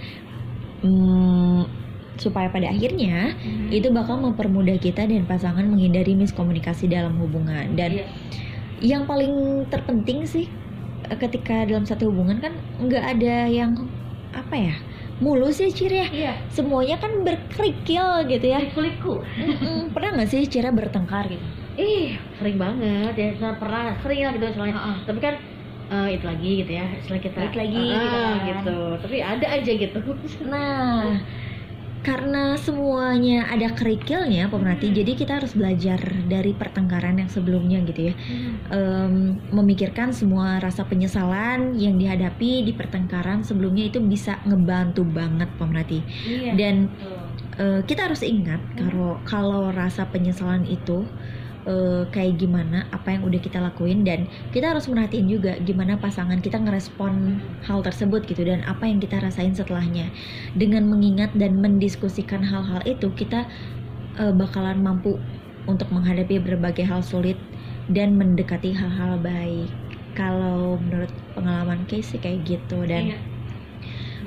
Hmm, 0.86 1.66
supaya 2.16 2.48
pada 2.48 2.70
akhirnya 2.72 3.36
itu 3.68 3.92
bakal 3.92 4.22
mempermudah 4.22 4.78
kita 4.80 5.04
dan 5.04 5.28
pasangan 5.28 5.66
menghindari 5.68 6.16
miskomunikasi 6.16 6.88
dalam 6.88 7.16
hubungan 7.20 7.76
dan 7.76 8.00
Iya. 8.00 8.06
yang 8.80 9.02
paling 9.08 9.66
terpenting 9.68 10.24
sih 10.24 10.46
eh, 11.08 11.18
ketika 11.18 11.64
dalam 11.68 11.84
satu 11.84 12.08
hubungan 12.12 12.40
kan 12.40 12.52
nggak 12.80 13.04
ada 13.18 13.48
yang 13.48 13.72
apa 14.32 14.54
ya 14.56 14.76
mulus 15.16 15.56
ya 15.58 15.68
Cira 15.72 16.04
ya? 16.04 16.08
Iya, 16.12 16.32
semuanya 16.52 16.96
kan 17.00 17.24
berkerikil 17.24 18.28
gitu 18.28 18.46
ya? 18.46 18.60
Kuliku. 18.72 19.24
Pernah 19.90 20.10
nggak 20.20 20.28
sih 20.28 20.44
Cira 20.44 20.68
bertengkar 20.68 21.24
gitu? 21.28 21.46
Ih, 21.76 22.16
sering 22.36 22.56
banget 22.56 23.14
ya. 23.16 23.28
Nah, 23.40 23.56
pernah 23.56 23.96
sering 24.00 24.20
lah 24.24 24.32
gitu 24.36 24.46
soalnya. 24.52 24.76
Tapi 25.04 25.18
kan 25.20 25.34
eh, 25.86 26.08
itu 26.16 26.24
lagi 26.24 26.50
gitu 26.64 26.72
ya. 26.72 26.84
Setelah 27.00 27.20
kita 27.20 27.38
Balik 27.42 27.56
lagi, 27.56 27.84
Ah, 27.86 28.00
gitu 28.00 28.16
kan. 28.16 28.36
gitu. 28.44 28.78
Tapi 29.04 29.16
ada 29.20 29.46
aja 29.46 29.72
gitu. 29.72 29.98
Nah, 30.48 31.20
karena 32.06 32.54
semuanya 32.54 33.50
ada 33.50 33.74
kerikilnya 33.74 34.46
pemerhati, 34.46 34.94
jadi 34.94 35.18
kita 35.18 35.42
harus 35.42 35.58
belajar 35.58 35.98
dari 36.30 36.54
pertengkaran 36.54 37.18
yang 37.18 37.26
sebelumnya 37.26 37.82
gitu 37.82 38.14
ya. 38.14 38.14
Em, 38.70 39.42
memikirkan 39.50 40.14
semua 40.14 40.62
rasa 40.62 40.86
penyesalan 40.86 41.74
yang 41.74 41.98
dihadapi 41.98 42.62
di 42.62 42.72
pertengkaran 42.78 43.42
sebelumnya 43.42 43.90
itu 43.90 43.98
bisa 43.98 44.38
ngebantu 44.46 45.02
banget 45.02 45.50
pemerhati. 45.58 46.00
iya 46.22 46.54
Dan 46.54 46.94
eh, 47.58 47.82
kita 47.82 48.06
harus 48.06 48.22
ingat 48.22 48.62
kalau 48.78 49.18
kalau 49.26 49.74
rasa 49.74 50.06
penyesalan 50.06 50.62
itu 50.62 51.02
eh, 51.66 52.02
kayak 52.14 52.38
gimana 52.40 52.86
apa 52.94 53.14
yang 53.18 53.22
udah 53.26 53.40
kita 53.42 53.58
lakuin 53.60 54.06
dan 54.06 54.26
kita 54.54 54.72
harus 54.72 54.86
merhatiin 54.88 55.26
juga 55.28 55.58
gimana 55.62 55.98
pasangan 55.98 56.38
kita 56.40 56.58
ngerespon 56.62 57.42
hal 57.66 57.82
tersebut 57.82 58.24
gitu 58.30 58.46
dan 58.46 58.62
apa 58.64 58.86
yang 58.86 58.98
kita 59.02 59.18
rasain 59.20 59.52
setelahnya 59.52 60.08
dengan 60.54 60.86
mengingat 60.88 61.34
dan 61.36 61.58
mendiskusikan 61.60 62.42
hal-hal 62.42 62.80
itu 62.86 63.10
kita 63.14 63.46
eh, 64.18 64.32
bakalan 64.34 64.80
mampu 64.82 65.18
untuk 65.66 65.90
menghadapi 65.90 66.38
berbagai 66.38 66.86
hal 66.86 67.02
sulit 67.02 67.36
dan 67.90 68.14
mendekati 68.18 68.74
hal-hal 68.74 69.18
baik 69.20 69.70
kalau 70.16 70.80
menurut 70.80 71.12
pengalaman 71.36 71.84
case 71.90 72.16
sih 72.16 72.20
kayak 72.22 72.46
gitu 72.48 72.86
dan 72.88 73.12
Iya. 73.12 73.18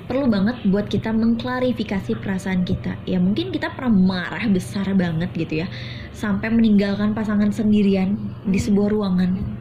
perlu 0.09 0.25
banget 0.25 0.57
buat 0.65 0.89
kita 0.89 1.13
mengklarifikasi 1.13 2.17
perasaan 2.17 2.65
kita. 2.65 2.97
Ya 3.05 3.21
mungkin 3.21 3.53
kita 3.53 3.69
pernah 3.77 3.93
marah 3.93 4.45
besar 4.49 4.89
banget 4.97 5.29
gitu 5.37 5.61
ya, 5.65 5.67
sampai 6.13 6.51
meninggalkan 6.51 7.15
pasangan 7.15 7.53
sendirian 7.53 8.17
di 8.45 8.59
sebuah 8.59 8.89
ruangan 8.91 9.59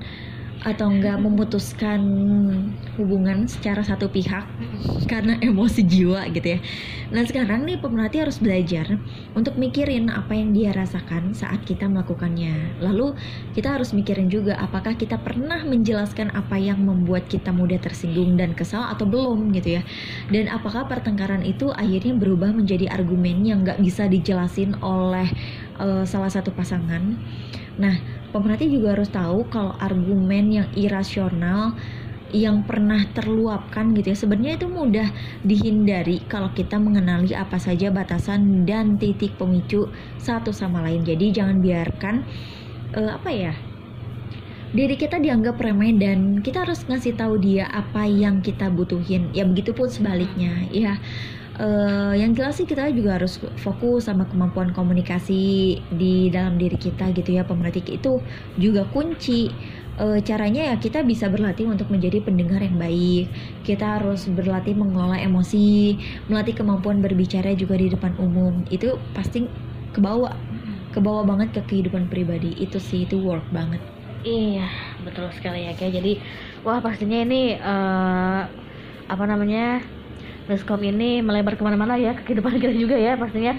atau 0.67 0.91
enggak 0.91 1.23
memutuskan 1.23 2.03
hubungan 2.99 3.47
secara 3.47 3.87
satu 3.87 4.11
pihak 4.11 4.43
karena 5.07 5.39
emosi 5.49 5.87
jiwa 5.87 6.27
gitu 6.35 6.59
ya. 6.59 6.61
Nah 7.09 7.23
sekarang 7.25 7.65
nih 7.65 7.79
pemerhati 7.79 8.21
harus 8.21 8.43
belajar 8.43 8.99
untuk 9.39 9.55
mikirin 9.55 10.11
apa 10.11 10.35
yang 10.35 10.51
dia 10.53 10.75
rasakan 10.75 11.33
saat 11.33 11.63
kita 11.63 11.87
melakukannya. 11.87 12.83
Lalu 12.83 13.15
kita 13.55 13.79
harus 13.79 13.95
mikirin 13.95 14.29
juga 14.29 14.59
apakah 14.59 14.99
kita 14.99 15.17
pernah 15.23 15.63
menjelaskan 15.63 16.35
apa 16.35 16.59
yang 16.59 16.83
membuat 16.83 17.31
kita 17.31 17.55
mudah 17.55 17.79
tersinggung 17.79 18.35
dan 18.35 18.53
kesal 18.53 18.83
atau 18.83 19.07
belum 19.07 19.55
gitu 19.55 19.79
ya. 19.79 19.83
Dan 20.29 20.51
apakah 20.51 20.91
pertengkaran 20.91 21.47
itu 21.47 21.71
akhirnya 21.71 22.19
berubah 22.19 22.51
menjadi 22.51 22.91
argumen 22.91 23.47
yang 23.47 23.63
nggak 23.63 23.79
bisa 23.81 24.11
dijelasin 24.11 24.75
oleh 24.83 25.31
eh, 25.81 26.05
salah 26.05 26.31
satu 26.31 26.51
pasangan. 26.55 27.17
Nah 27.79 27.95
pemerhati 28.35 28.69
juga 28.69 28.99
harus 28.99 29.09
tahu 29.09 29.49
kalau 29.49 29.75
argumen 29.79 30.53
yang 30.53 30.69
irasional 30.77 31.79
yang 32.29 32.61
pernah 32.69 33.09
terluapkan 33.17 33.97
gitu 33.97 34.13
ya 34.13 34.19
sebenarnya 34.21 34.61
itu 34.61 34.69
mudah 34.69 35.09
dihindari 35.49 36.21
kalau 36.29 36.53
kita 36.53 36.77
mengenali 36.77 37.33
apa 37.33 37.57
saja 37.57 37.89
batasan 37.89 38.69
dan 38.69 39.01
titik 39.01 39.41
pemicu 39.41 39.89
satu 40.21 40.53
sama 40.53 40.85
lain. 40.85 41.09
Jadi 41.09 41.33
jangan 41.33 41.65
biarkan 41.65 42.15
eh, 42.93 43.11
apa 43.13 43.31
ya 43.33 43.55
diri 44.69 45.01
kita 45.01 45.17
dianggap 45.17 45.57
remeh 45.57 45.97
dan 45.97 46.45
kita 46.45 46.69
harus 46.69 46.85
ngasih 46.85 47.17
tahu 47.17 47.41
dia 47.41 47.65
apa 47.73 48.05
yang 48.05 48.45
kita 48.45 48.69
butuhin. 48.69 49.33
Ya 49.33 49.49
begitupun 49.49 49.89
sebaliknya 49.89 50.69
ya 50.69 51.01
Eh, 51.59 52.15
yang 52.23 52.39
jelas 52.39 52.55
sih 52.55 52.71
kita 52.71 52.87
juga 52.95 53.19
harus 53.19 53.43
fokus 53.59 54.07
sama 54.07 54.31
kemampuan 54.31 54.71
komunikasi 54.71 55.75
di 55.91 56.31
dalam 56.31 56.55
diri 56.55 56.79
kita 56.79 57.11
gitu 57.11 57.35
ya 57.35 57.43
pemerhati. 57.43 57.83
Itu 57.99 58.23
juga 58.55 58.87
kunci. 58.87 59.51
Eh, 59.99 60.23
caranya 60.23 60.71
ya 60.71 60.75
kita 60.79 61.03
bisa 61.03 61.27
berlatih 61.27 61.67
untuk 61.67 61.91
menjadi 61.91 62.23
pendengar 62.23 62.63
yang 62.63 62.79
baik. 62.79 63.27
Kita 63.67 63.99
harus 63.99 64.31
berlatih 64.31 64.79
mengelola 64.79 65.19
emosi 65.19 65.99
melatih 66.31 66.55
kemampuan 66.55 67.03
berbicara 67.03 67.51
juga 67.59 67.75
di 67.75 67.91
depan 67.91 68.15
umum. 68.23 68.63
Itu 68.71 69.03
pasti 69.11 69.43
kebawa 69.91 70.31
kebawa 70.95 71.27
banget 71.27 71.59
ke 71.59 71.61
kehidupan 71.75 72.07
pribadi. 72.07 72.55
Itu 72.55 72.79
sih 72.79 73.03
itu 73.03 73.19
work 73.19 73.51
banget. 73.51 73.83
Iya, 74.23 74.71
betul 75.03 75.27
sekali 75.35 75.67
ya 75.67 75.75
kayak 75.75 75.99
jadi 75.99 76.13
wah 76.63 76.79
pastinya 76.79 77.19
ini 77.19 77.59
eh, 77.59 78.43
apa 79.11 79.25
namanya 79.27 79.83
miskom 80.49 80.81
ini 80.83 81.21
melebar 81.21 81.55
ke 81.55 81.63
mana-mana 81.63 81.95
ya 82.01 82.17
ke 82.17 82.25
kehidupan 82.25 82.57
kita 82.59 82.75
juga 82.75 82.97
ya 82.97 83.15
pastinya. 83.15 83.55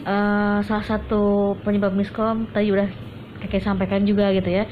Eh, 0.00 0.58
salah 0.64 0.86
satu 0.86 1.52
penyebab 1.60 1.92
miskom 1.92 2.48
tadi 2.48 2.72
udah 2.72 2.88
kakek 3.40 3.64
sampaikan 3.64 4.04
juga 4.04 4.28
gitu 4.32 4.48
ya. 4.48 4.64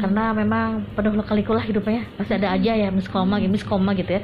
Karena 0.00 0.32
memang 0.32 0.80
penuh 0.96 1.12
lika-liku 1.12 1.52
lah 1.52 1.64
hidupnya. 1.64 2.08
Pasti 2.16 2.32
ada 2.34 2.52
aja 2.52 2.72
ya 2.72 2.88
miskoma 2.88 3.36
gitu 3.36 3.52
miskoma 3.52 3.92
gitu 3.92 4.10
ya. 4.16 4.20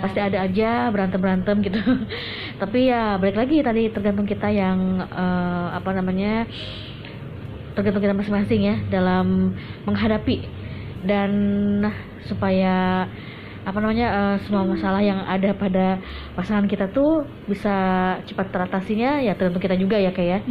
Pasti 0.00 0.20
ada 0.20 0.38
aja 0.44 0.88
berantem 0.88 1.20
berantem 1.20 1.56
gitu. 1.60 1.80
Tapi 2.60 2.88
ya 2.88 3.16
balik 3.20 3.36
lagi 3.36 3.60
tadi 3.60 3.92
tergantung 3.92 4.24
kita 4.24 4.48
yang 4.48 5.04
eh, 5.08 5.66
apa 5.76 5.90
namanya 5.92 6.48
tergantung 7.76 8.00
kita 8.00 8.16
masing-masing 8.16 8.60
ya 8.64 8.76
dalam 8.88 9.52
menghadapi. 9.84 10.36
Dan 11.04 11.32
supaya 12.24 13.04
apa 13.64 13.78
namanya 13.80 14.08
eh, 14.12 14.36
semua 14.44 14.68
masalah 14.68 15.00
yang 15.00 15.24
ada 15.24 15.56
pada 15.56 15.96
pasangan 16.36 16.68
kita 16.68 16.92
tuh 16.92 17.24
bisa 17.48 17.74
cepat 18.28 18.52
teratasinya 18.52 19.24
ya 19.24 19.32
tergantung 19.32 19.64
kita 19.64 19.76
juga 19.80 19.96
ya 19.96 20.12
kayak 20.12 20.44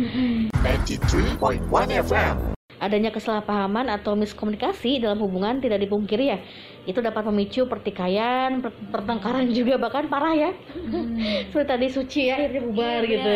93.1 0.65 1.69
FM. 2.09 2.35
adanya 2.83 3.15
kesalahpahaman 3.15 3.87
atau 3.87 4.11
miskomunikasi 4.17 4.99
dalam 4.99 5.15
hubungan 5.23 5.61
tidak 5.63 5.79
dipungkiri 5.87 6.35
ya 6.35 6.39
itu 6.83 6.99
dapat 6.99 7.23
memicu 7.31 7.63
pertikaian 7.63 8.59
per- 8.59 8.75
pertengkaran 8.91 9.47
juga 9.55 9.79
bahkan 9.79 10.11
parah 10.11 10.35
ya. 10.35 10.51
Seperti 11.47 11.63
tadi 11.63 11.87
suci 11.87 12.21
ya 12.27 12.35
akhirnya 12.35 12.61
bubar 12.67 13.01
gitu. 13.07 13.33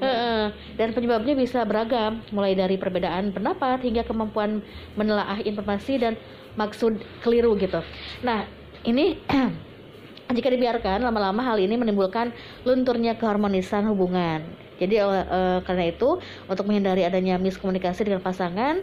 Heeh. 0.00 0.44
dan 0.80 0.88
penyebabnya 0.96 1.36
bisa 1.36 1.60
beragam 1.68 2.24
mulai 2.32 2.56
dari 2.56 2.80
perbedaan 2.80 3.36
pendapat 3.36 3.84
hingga 3.84 4.00
kemampuan 4.08 4.64
menelaah 4.96 5.44
informasi 5.44 6.00
dan 6.00 6.16
maksud 6.56 6.96
keliru 7.20 7.52
gitu. 7.60 7.84
Nah 8.24 8.48
ini 8.86 9.18
jika 10.36 10.48
dibiarkan 10.50 11.02
lama-lama 11.02 11.42
hal 11.42 11.58
ini 11.58 11.74
menimbulkan 11.74 12.30
lunturnya 12.62 13.18
keharmonisan 13.18 13.86
hubungan. 13.90 14.42
Jadi 14.76 15.00
eh, 15.00 15.58
karena 15.64 15.84
itu 15.90 16.20
untuk 16.46 16.64
menghindari 16.68 17.02
adanya 17.02 17.40
miskomunikasi 17.40 18.06
dengan 18.06 18.22
pasangan 18.22 18.80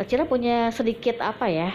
eh, 0.00 0.04
Cira 0.08 0.24
punya 0.24 0.70
sedikit 0.72 1.20
apa 1.20 1.50
ya 1.50 1.70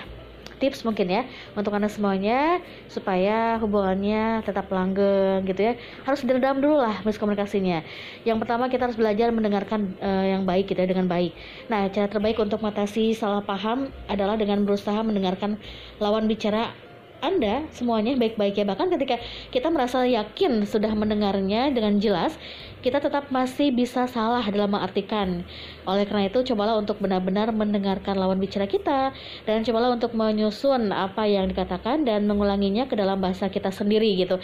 tips 0.60 0.84
mungkin 0.84 1.08
ya 1.08 1.24
untuk 1.56 1.72
anda 1.72 1.88
semuanya 1.88 2.60
supaya 2.92 3.56
hubungannya 3.64 4.44
tetap 4.44 4.68
langgeng 4.68 5.48
gitu 5.48 5.72
ya. 5.72 5.74
Harus 6.04 6.22
diredam 6.28 6.60
dulu 6.60 6.84
lah 6.84 7.00
miskomunikasinya. 7.08 7.82
Yang 8.28 8.38
pertama 8.44 8.68
kita 8.68 8.92
harus 8.92 9.00
belajar 9.00 9.32
mendengarkan 9.32 9.96
eh, 10.04 10.36
yang 10.36 10.44
baik 10.44 10.68
gitu 10.68 10.84
ya 10.84 10.88
dengan 10.92 11.08
baik. 11.08 11.32
Nah 11.72 11.88
cara 11.90 12.12
terbaik 12.12 12.38
untuk 12.38 12.60
mengatasi 12.60 13.16
salah 13.16 13.42
paham 13.42 13.88
adalah 14.12 14.36
dengan 14.36 14.68
berusaha 14.68 15.00
mendengarkan 15.00 15.56
lawan 15.98 16.28
bicara 16.28 16.76
anda 17.20 17.68
semuanya 17.76 18.16
baik-baik 18.16 18.56
ya. 18.60 18.66
Bahkan 18.68 18.88
ketika 18.96 19.20
kita 19.52 19.68
merasa 19.72 20.04
yakin 20.08 20.64
sudah 20.64 20.92
mendengarnya 20.96 21.72
dengan 21.72 22.00
jelas 22.00 22.36
kita 22.80 23.04
tetap 23.04 23.28
masih 23.28 23.76
bisa 23.76 24.08
salah 24.08 24.44
dalam 24.48 24.72
mengartikan. 24.72 25.44
Oleh 25.84 26.08
karena 26.08 26.32
itu 26.32 26.40
cobalah 26.52 26.80
untuk 26.80 27.04
benar-benar 27.04 27.52
mendengarkan 27.52 28.16
lawan 28.16 28.40
bicara 28.40 28.66
kita 28.72 29.12
dan 29.44 29.68
cobalah 29.68 29.92
untuk 29.92 30.16
menyusun 30.16 30.96
apa 30.96 31.28
yang 31.28 31.52
dikatakan 31.52 32.08
dan 32.08 32.24
mengulanginya 32.24 32.88
ke 32.88 32.96
dalam 32.96 33.20
bahasa 33.20 33.52
kita 33.52 33.70
sendiri 33.70 34.16
gitu. 34.16 34.40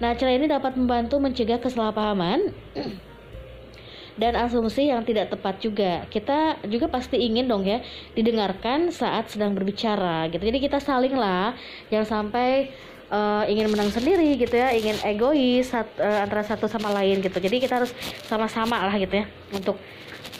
Nah 0.00 0.16
cara 0.16 0.32
ini 0.32 0.48
dapat 0.48 0.80
membantu 0.80 1.20
mencegah 1.20 1.60
kesalahpahaman 1.60 2.56
dan 4.14 4.38
asumsi 4.38 4.90
yang 4.90 5.02
tidak 5.02 5.34
tepat 5.34 5.58
juga. 5.58 6.06
Kita 6.06 6.62
juga 6.70 6.86
pasti 6.86 7.18
ingin 7.18 7.50
dong 7.50 7.66
ya 7.66 7.82
didengarkan 8.14 8.94
saat 8.94 9.30
sedang 9.30 9.54
berbicara 9.54 10.30
gitu. 10.30 10.42
Jadi 10.42 10.58
kita 10.62 10.78
saling 10.78 11.14
lah, 11.14 11.54
jangan 11.90 12.22
sampai 12.22 12.70
eh, 13.10 13.44
ingin 13.50 13.66
menang 13.70 13.90
sendiri 13.90 14.38
gitu 14.38 14.54
ya, 14.54 14.70
ingin 14.70 14.96
egois 15.02 15.66
sat- 15.70 15.98
eh, 15.98 16.18
antara 16.24 16.46
satu 16.46 16.70
sama 16.70 16.94
lain 16.94 17.20
gitu. 17.22 17.38
Jadi 17.42 17.56
kita 17.58 17.82
harus 17.82 17.90
sama-sama 18.26 18.78
lah 18.86 18.94
gitu 18.96 19.22
ya 19.22 19.26
untuk 19.50 19.76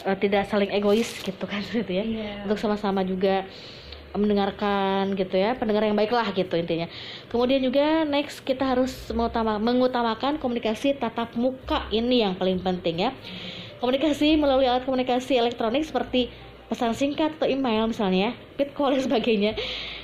eh, 0.06 0.16
tidak 0.22 0.46
saling 0.46 0.70
egois 0.70 1.10
gitu 1.22 1.44
kan 1.44 1.60
gitu 1.82 1.92
ya. 1.92 2.04
Untuk 2.46 2.58
sama-sama 2.62 3.02
juga 3.02 3.42
mendengarkan 4.14 5.10
gitu 5.18 5.34
ya 5.34 5.58
pendengar 5.58 5.82
yang 5.82 5.98
baik 5.98 6.14
lah 6.14 6.30
gitu 6.30 6.54
intinya 6.54 6.86
kemudian 7.34 7.58
juga 7.58 8.06
next 8.06 8.46
kita 8.46 8.62
harus 8.62 8.94
mengutama, 9.10 9.58
mengutamakan 9.58 10.38
komunikasi 10.38 10.94
tatap 10.94 11.34
muka 11.34 11.90
ini 11.90 12.22
yang 12.22 12.38
paling 12.38 12.62
penting 12.62 13.10
ya 13.10 13.12
komunikasi 13.84 14.40
melalui 14.40 14.64
alat 14.64 14.88
komunikasi 14.88 15.36
elektronik 15.36 15.84
seperti 15.84 16.32
pesan 16.72 16.96
singkat 16.96 17.36
atau 17.36 17.44
email 17.44 17.84
misalnya 17.84 18.32
ya, 18.32 18.56
pit 18.56 18.72
call 18.72 18.96
dan 18.96 19.04
sebagainya. 19.04 19.52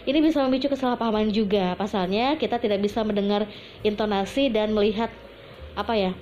Ini 0.04 0.20
bisa 0.20 0.44
memicu 0.44 0.68
kesalahpahaman 0.68 1.32
juga. 1.32 1.72
Pasalnya 1.80 2.36
kita 2.36 2.60
tidak 2.60 2.84
bisa 2.84 3.00
mendengar 3.00 3.48
intonasi 3.80 4.52
dan 4.52 4.76
melihat 4.76 5.08
apa 5.72 5.96
ya 5.96 6.12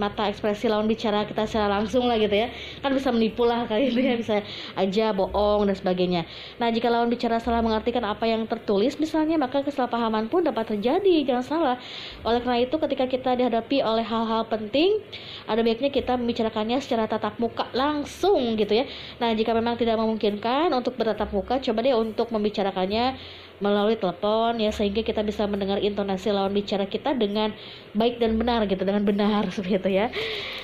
mata 0.00 0.26
ekspresi 0.26 0.66
lawan 0.66 0.88
bicara 0.88 1.28
kita 1.28 1.44
secara 1.44 1.68
langsung 1.68 2.08
lah 2.08 2.16
gitu 2.16 2.32
ya. 2.32 2.48
Kan 2.80 2.96
bisa 2.96 3.12
menipu 3.12 3.44
lah 3.44 3.68
kali 3.68 3.92
itu 3.92 4.00
ya 4.00 4.16
bisa 4.16 4.40
aja 4.74 5.12
bohong 5.12 5.68
dan 5.68 5.76
sebagainya. 5.76 6.22
Nah 6.56 6.72
jika 6.72 6.88
lawan 6.88 7.12
bicara 7.12 7.36
salah 7.36 7.60
mengartikan 7.60 8.04
apa 8.08 8.24
yang 8.24 8.48
tertulis 8.48 8.96
misalnya 8.96 9.36
maka 9.36 9.60
kesalahpahaman 9.60 10.32
pun 10.32 10.44
dapat 10.44 10.76
terjadi 10.76 11.28
jangan 11.28 11.44
salah. 11.44 11.76
Oleh 12.24 12.40
karena 12.40 12.64
itu 12.64 12.76
ketika 12.80 13.04
kita 13.10 13.30
dihadapi 13.36 13.84
oleh 13.84 14.04
hal-hal 14.04 14.48
penting 14.48 15.00
ada 15.44 15.60
baiknya 15.60 15.92
kita 15.92 16.16
membicarakannya 16.16 16.80
secara 16.80 17.04
tatap 17.10 17.36
muka 17.36 17.68
langsung 17.76 18.56
gitu 18.56 18.72
ya. 18.72 18.84
Nah 19.20 19.36
jika 19.36 19.52
memang 19.52 19.76
tidak 19.76 20.00
memungkinkan 20.00 20.72
untuk 20.72 20.96
bertatap 20.96 21.28
muka 21.30 21.60
coba 21.60 21.78
deh 21.84 21.94
untuk 21.94 22.32
membicarakannya 22.32 23.20
melalui 23.60 23.94
telepon 24.00 24.56
ya 24.56 24.72
sehingga 24.72 25.04
kita 25.04 25.20
bisa 25.20 25.44
mendengar 25.44 25.78
intonasi 25.78 26.32
lawan 26.32 26.50
bicara 26.56 26.88
kita 26.88 27.12
dengan 27.12 27.52
baik 27.92 28.16
dan 28.16 28.40
benar 28.40 28.64
gitu 28.64 28.82
dengan 28.82 29.04
benar 29.04 29.46
seperti 29.54 29.76
itu 29.76 29.90
ya. 30.00 30.06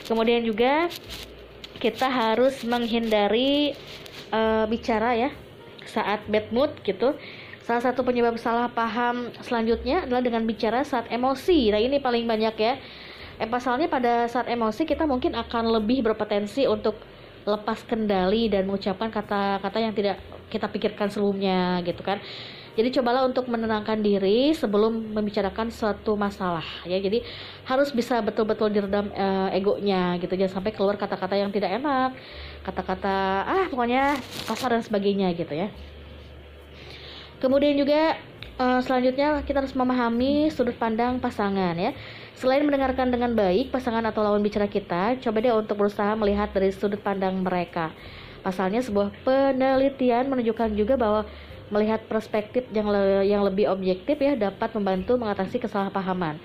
Kemudian 0.08 0.42
juga 0.42 0.88
kita 1.76 2.08
harus 2.08 2.64
menghindari 2.64 3.76
uh, 4.32 4.64
bicara 4.64 5.12
ya 5.12 5.30
saat 5.84 6.24
bad 6.26 6.48
mood 6.50 6.72
gitu. 6.82 7.14
Salah 7.62 7.82
satu 7.82 8.06
penyebab 8.06 8.38
salah 8.38 8.70
paham 8.70 9.34
selanjutnya 9.42 10.06
adalah 10.06 10.22
dengan 10.24 10.46
bicara 10.48 10.86
saat 10.86 11.10
emosi. 11.12 11.74
Nah 11.74 11.80
ini 11.82 12.00
paling 12.00 12.24
banyak 12.24 12.54
ya. 12.56 12.74
Eh, 13.36 13.44
pasalnya 13.44 13.92
pada 13.92 14.24
saat 14.32 14.48
emosi 14.48 14.88
kita 14.88 15.04
mungkin 15.04 15.36
akan 15.36 15.68
lebih 15.68 16.00
berpotensi 16.00 16.64
untuk 16.64 16.96
lepas 17.44 17.84
kendali 17.84 18.48
dan 18.48 18.64
mengucapkan 18.64 19.12
kata-kata 19.12 19.78
yang 19.78 19.92
tidak 19.92 20.16
kita 20.48 20.66
pikirkan 20.66 21.10
sebelumnya 21.10 21.84
gitu 21.86 22.02
kan 22.02 22.18
jadi 22.76 23.00
cobalah 23.00 23.24
untuk 23.24 23.48
menenangkan 23.48 24.04
diri 24.04 24.52
sebelum 24.52 25.16
membicarakan 25.16 25.72
suatu 25.72 26.12
masalah 26.12 26.64
ya. 26.84 27.00
Jadi 27.00 27.24
harus 27.64 27.88
bisa 27.88 28.20
betul-betul 28.20 28.68
diredam 28.68 29.08
uh, 29.16 29.48
egonya 29.48 30.20
gitu 30.20 30.36
jangan 30.36 30.60
sampai 30.60 30.76
keluar 30.76 31.00
kata-kata 31.00 31.40
yang 31.40 31.48
tidak 31.48 31.72
enak, 31.72 32.12
kata-kata 32.68 33.16
ah 33.48 33.64
pokoknya 33.72 34.20
kasar 34.44 34.76
dan 34.76 34.84
sebagainya 34.84 35.32
gitu 35.32 35.56
ya. 35.56 35.72
Kemudian 37.40 37.80
juga 37.80 38.20
uh, 38.60 38.80
selanjutnya 38.84 39.40
kita 39.40 39.64
harus 39.64 39.72
memahami 39.72 40.52
sudut 40.52 40.76
pandang 40.76 41.16
pasangan 41.16 41.72
ya. 41.80 41.96
Selain 42.36 42.60
mendengarkan 42.60 43.08
dengan 43.08 43.32
baik 43.32 43.72
pasangan 43.72 44.04
atau 44.04 44.20
lawan 44.20 44.44
bicara 44.44 44.68
kita, 44.68 45.16
coba 45.24 45.36
deh 45.40 45.56
untuk 45.56 45.80
berusaha 45.80 46.12
melihat 46.12 46.52
dari 46.52 46.68
sudut 46.68 47.00
pandang 47.00 47.40
mereka. 47.40 47.88
Pasalnya 48.44 48.84
sebuah 48.84 49.16
penelitian 49.24 50.28
menunjukkan 50.28 50.76
juga 50.76 51.00
bahwa 51.00 51.24
melihat 51.68 51.98
perspektif 52.06 52.66
yang 52.70 52.86
le 52.86 53.26
yang 53.26 53.42
lebih 53.42 53.66
objektif 53.66 54.16
ya 54.18 54.38
dapat 54.38 54.70
membantu 54.74 55.18
mengatasi 55.18 55.58
kesalahpahaman. 55.58 56.38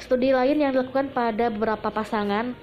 Studi 0.00 0.34
lain 0.34 0.58
yang 0.58 0.74
dilakukan 0.74 1.12
pada 1.14 1.52
beberapa 1.52 1.88
pasangan 1.92 2.56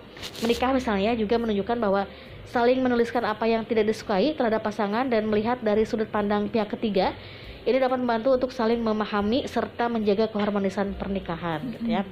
menikah 0.44 0.76
misalnya 0.76 1.16
juga 1.16 1.40
menunjukkan 1.40 1.78
bahwa 1.80 2.06
saling 2.52 2.84
menuliskan 2.84 3.24
apa 3.24 3.48
yang 3.48 3.64
tidak 3.64 3.88
disukai 3.88 4.36
terhadap 4.36 4.60
pasangan 4.60 5.08
dan 5.08 5.24
melihat 5.30 5.62
dari 5.64 5.88
sudut 5.88 6.12
pandang 6.12 6.52
pihak 6.52 6.68
ketiga 6.76 7.16
ini 7.64 7.78
dapat 7.78 8.02
membantu 8.02 8.34
untuk 8.34 8.52
saling 8.52 8.82
memahami 8.82 9.46
serta 9.46 9.86
menjaga 9.86 10.28
keharmonisan 10.34 10.98
pernikahan 10.98 11.62
gitu 11.78 11.88
ya. 11.88 12.04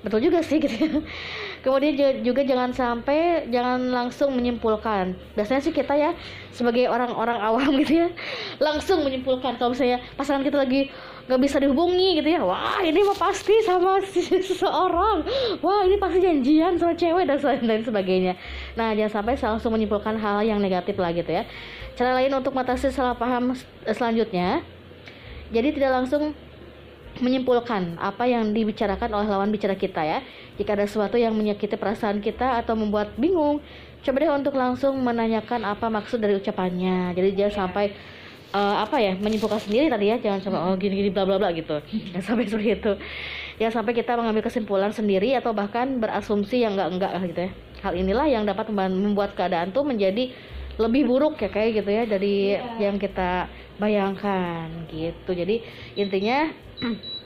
Betul 0.00 0.24
juga 0.24 0.40
sih 0.40 0.58
gitu. 0.58 0.72
Ya. 0.72 1.02
Kemudian 1.66 2.22
juga 2.22 2.46
jangan 2.46 2.70
sampai 2.70 3.50
jangan 3.50 3.90
langsung 3.90 4.38
menyimpulkan. 4.38 5.18
Biasanya 5.34 5.58
sih 5.58 5.74
kita 5.74 5.98
ya 5.98 6.14
sebagai 6.54 6.86
orang-orang 6.86 7.42
awam 7.42 7.74
gitu 7.82 8.06
ya 8.06 8.08
langsung 8.62 9.02
menyimpulkan. 9.02 9.58
Kalau 9.58 9.74
misalnya 9.74 9.98
pasangan 10.14 10.46
kita 10.46 10.62
lagi 10.62 10.94
nggak 11.26 11.42
bisa 11.42 11.58
dihubungi 11.58 12.22
gitu 12.22 12.38
ya 12.38 12.46
wah 12.46 12.78
ini 12.86 13.02
mah 13.02 13.18
pasti 13.18 13.66
sama 13.66 13.98
seseorang. 14.46 15.26
Wah 15.58 15.82
ini 15.82 15.98
pasti 15.98 16.22
janjian 16.22 16.78
sama 16.78 16.94
cewek 16.94 17.26
dan 17.26 17.42
lain 17.42 17.82
sebagainya. 17.82 18.38
Nah 18.78 18.94
jangan 18.94 19.18
sampai 19.18 19.34
langsung 19.34 19.74
menyimpulkan 19.74 20.14
hal 20.22 20.46
yang 20.46 20.62
negatif 20.62 20.94
lah 20.94 21.10
gitu 21.10 21.34
ya. 21.34 21.42
Cara 21.98 22.14
lain 22.14 22.30
untuk 22.30 22.54
mengatasi 22.54 22.94
salah 22.94 23.18
paham 23.18 23.58
selanjutnya 23.82 24.62
jadi 25.50 25.74
tidak 25.74 25.90
langsung 26.02 26.34
menyimpulkan 27.22 27.96
apa 28.00 28.28
yang 28.28 28.50
dibicarakan 28.52 29.10
oleh 29.12 29.28
lawan 29.28 29.50
bicara 29.52 29.76
kita 29.76 30.02
ya. 30.02 30.18
Jika 30.56 30.76
ada 30.76 30.86
sesuatu 30.88 31.20
yang 31.20 31.36
menyakiti 31.36 31.76
perasaan 31.76 32.24
kita 32.24 32.60
atau 32.60 32.72
membuat 32.76 33.12
bingung, 33.20 33.60
coba 34.02 34.16
deh 34.22 34.30
untuk 34.32 34.54
langsung 34.56 34.96
menanyakan 35.00 35.66
apa 35.66 35.86
maksud 35.92 36.20
dari 36.22 36.36
ucapannya. 36.38 37.12
Jadi 37.12 37.28
jangan 37.36 37.68
sampai 37.68 37.92
uh, 38.56 38.84
apa 38.84 38.96
ya 39.02 39.12
menyimpulkan 39.18 39.60
sendiri 39.60 39.92
tadi 39.92 40.12
ya, 40.12 40.16
jangan 40.16 40.40
sampai 40.40 40.60
oh 40.62 40.74
gini-gini 40.80 41.10
bla 41.12 41.28
bla 41.28 41.36
bla 41.36 41.52
gitu. 41.52 41.80
Jangan 42.12 42.24
sampai 42.24 42.44
seperti 42.48 42.70
itu. 42.78 42.92
Jangan 43.56 43.72
sampai 43.82 43.92
kita 43.96 44.12
mengambil 44.20 44.44
kesimpulan 44.44 44.92
sendiri 44.92 45.32
atau 45.32 45.56
bahkan 45.56 45.96
berasumsi 45.96 46.64
yang 46.64 46.76
enggak-enggak 46.76 47.12
gitu 47.32 47.40
ya. 47.48 47.50
Hal 47.84 47.92
inilah 47.96 48.26
yang 48.28 48.44
dapat 48.44 48.68
membuat 48.72 49.32
keadaan 49.36 49.72
tuh 49.72 49.84
menjadi 49.84 50.32
lebih 50.76 51.08
buruk 51.08 51.40
ya 51.40 51.48
kayak 51.48 51.80
gitu 51.80 51.90
ya 51.90 52.04
dari 52.04 52.52
yeah. 52.52 52.88
yang 52.88 53.00
kita 53.00 53.48
bayangkan 53.80 54.68
gitu. 54.92 55.30
Jadi 55.32 55.64
intinya 55.96 56.52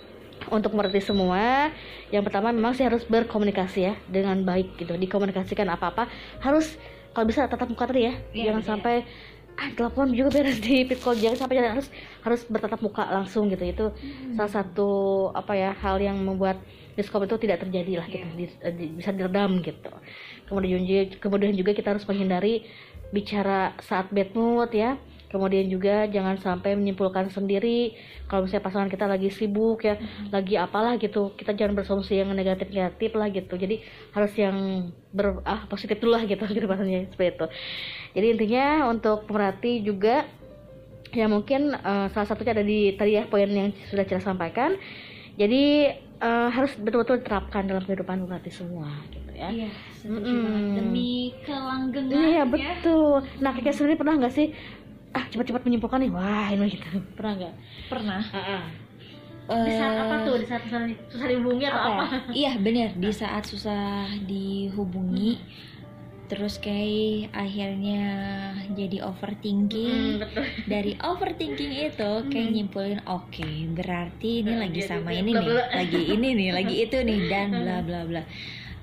untuk 0.57 0.73
mengerti 0.73 1.05
semua 1.05 1.69
yang 2.09 2.25
pertama 2.25 2.51
memang 2.51 2.73
sih 2.73 2.83
harus 2.83 3.05
berkomunikasi 3.05 3.81
ya 3.93 3.95
dengan 4.09 4.41
baik 4.43 4.81
gitu. 4.81 4.97
Dikomunikasikan 4.97 5.69
apa-apa 5.69 6.09
harus 6.43 6.75
kalau 7.13 7.27
bisa 7.27 7.47
tatap 7.47 7.69
muka 7.71 7.91
tadi 7.91 8.09
ya. 8.09 8.15
Yeah, 8.33 8.51
jangan 8.51 8.63
yeah. 8.63 8.71
sampai 8.71 8.97
ah 9.61 9.69
telepon 9.77 10.15
juga 10.17 10.41
beres 10.41 10.59
di 10.63 10.83
pit 10.89 10.99
call. 11.03 11.19
Jangan 11.19 11.47
sampai 11.47 11.57
harus 11.61 11.89
harus 12.25 12.41
bertatap 12.49 12.81
muka 12.81 13.05
langsung 13.11 13.51
gitu. 13.51 13.63
Itu 13.67 13.87
hmm. 13.93 14.39
salah 14.39 14.53
satu 14.63 14.91
apa 15.37 15.53
ya 15.55 15.71
hal 15.77 16.01
yang 16.01 16.19
membuat 16.19 16.59
diskom 16.99 17.23
itu 17.25 17.39
tidak 17.39 17.63
terjadi 17.63 18.03
lah 18.03 18.07
gitu. 18.11 18.27
Yeah. 18.39 18.73
di, 18.75 18.85
bisa 18.97 19.11
diredam 19.15 19.63
gitu. 19.63 19.93
Kemudian 20.51 20.83
juga 20.83 21.03
kemudian 21.23 21.53
juga 21.55 21.71
kita 21.77 21.95
harus 21.95 22.07
menghindari 22.07 22.67
bicara 23.11 23.75
saat 23.83 24.07
bad 24.15 24.35
mood 24.39 24.71
ya 24.71 24.95
kemudian 25.31 25.71
juga 25.71 26.11
jangan 26.11 26.37
sampai 26.37 26.75
menyimpulkan 26.75 27.31
sendiri 27.31 27.95
kalau 28.27 28.45
misalnya 28.45 28.67
pasangan 28.67 28.91
kita 28.91 29.07
lagi 29.07 29.31
sibuk 29.31 29.87
ya 29.87 29.95
hmm. 29.95 30.35
lagi 30.35 30.59
apalah 30.59 30.99
gitu. 30.99 31.33
Kita 31.39 31.55
jangan 31.55 31.79
bersolusi 31.79 32.19
yang 32.19 32.35
negatif 32.35 32.69
negatif 32.75 33.15
lah 33.15 33.31
gitu. 33.31 33.55
Jadi 33.55 33.81
harus 34.11 34.33
yang 34.35 34.57
ber 35.15 35.41
ah 35.47 35.65
positif 35.71 36.03
dulu 36.03 36.19
lah 36.19 36.27
gitu 36.27 36.43
gitu 36.57 36.67
maksudnya 36.67 37.07
seperti 37.09 37.31
itu. 37.39 37.47
Jadi 38.19 38.27
intinya 38.35 38.67
untuk 38.91 39.31
pemerhati 39.31 39.87
juga 39.87 40.27
ya 41.11 41.27
mungkin 41.27 41.75
uh, 41.75 42.07
salah 42.15 42.27
satunya 42.27 42.55
ada 42.55 42.63
di 42.67 42.95
tadi 42.95 43.19
ya 43.19 43.27
poin 43.31 43.47
yang 43.47 43.71
sudah 43.87 44.03
saya 44.07 44.23
sampaikan. 44.23 44.75
Jadi 45.39 45.95
uh, 46.21 46.49
harus 46.53 46.77
betul-betul 46.77 47.25
diterapkan 47.25 47.65
dalam 47.67 47.83
kehidupan 47.83 48.27
pemerhati 48.27 48.53
semua 48.53 48.87
gitu 49.11 49.31
ya. 49.33 49.49
Iya, 49.49 49.71
mm 50.07 50.77
demi 50.77 51.35
kelanggengan 51.43 52.13
iya 52.13 52.43
ya. 52.43 52.45
betul. 52.45 53.25
Nah 53.41 53.53
kayak 53.57 53.75
sendiri 53.75 53.97
pernah 53.97 54.21
nggak 54.21 54.35
sih 54.35 54.53
ah 55.11 55.25
cepat-cepat 55.27 55.63
menyimpulkan 55.67 55.99
nih 56.07 56.13
wah 56.13 56.47
ini 56.55 56.71
gitu 56.71 57.03
pernah 57.19 57.33
nggak 57.35 57.55
pernah 57.91 58.23
uh 58.31 58.39
-uh. 58.39 58.63
di 59.67 59.73
saat 59.75 59.97
apa 59.99 60.15
tuh 60.23 60.37
di 60.39 60.47
saat 60.47 60.63
susah, 60.63 60.83
susah 61.11 61.27
dihubungi 61.27 61.65
atau 61.67 61.81
apa, 61.83 61.91
apa? 61.91 62.05
Ya? 62.07 62.21
iya 62.47 62.53
benar 62.63 62.91
di 62.95 63.11
saat 63.11 63.45
susah 63.51 64.07
dihubungi 64.23 65.33
hmm. 65.35 65.49
terus 66.31 66.63
kayak 66.63 67.35
akhirnya 67.35 68.03
jadi 68.79 69.03
overthinking 69.03 70.23
hmm, 70.23 70.23
betul. 70.23 70.47
dari 70.71 70.95
overthinking 71.03 71.73
itu 71.91 72.11
kayak 72.31 72.47
hmm. 72.47 72.55
nyimpulin 72.55 73.01
oke 73.11 73.27
okay, 73.35 73.67
berarti 73.67 74.47
ini 74.47 74.53
nah, 74.55 74.63
lagi 74.63 74.81
sama 74.87 75.11
ini 75.11 75.31
nih 75.35 75.49
lagi 75.75 76.01
ini 76.07 76.29
nih 76.39 76.49
lagi 76.55 76.75
itu 76.87 76.97
nih 77.03 77.21
dan 77.27 77.51
bla 77.67 77.83
bla 77.83 78.01
bla 78.07 78.23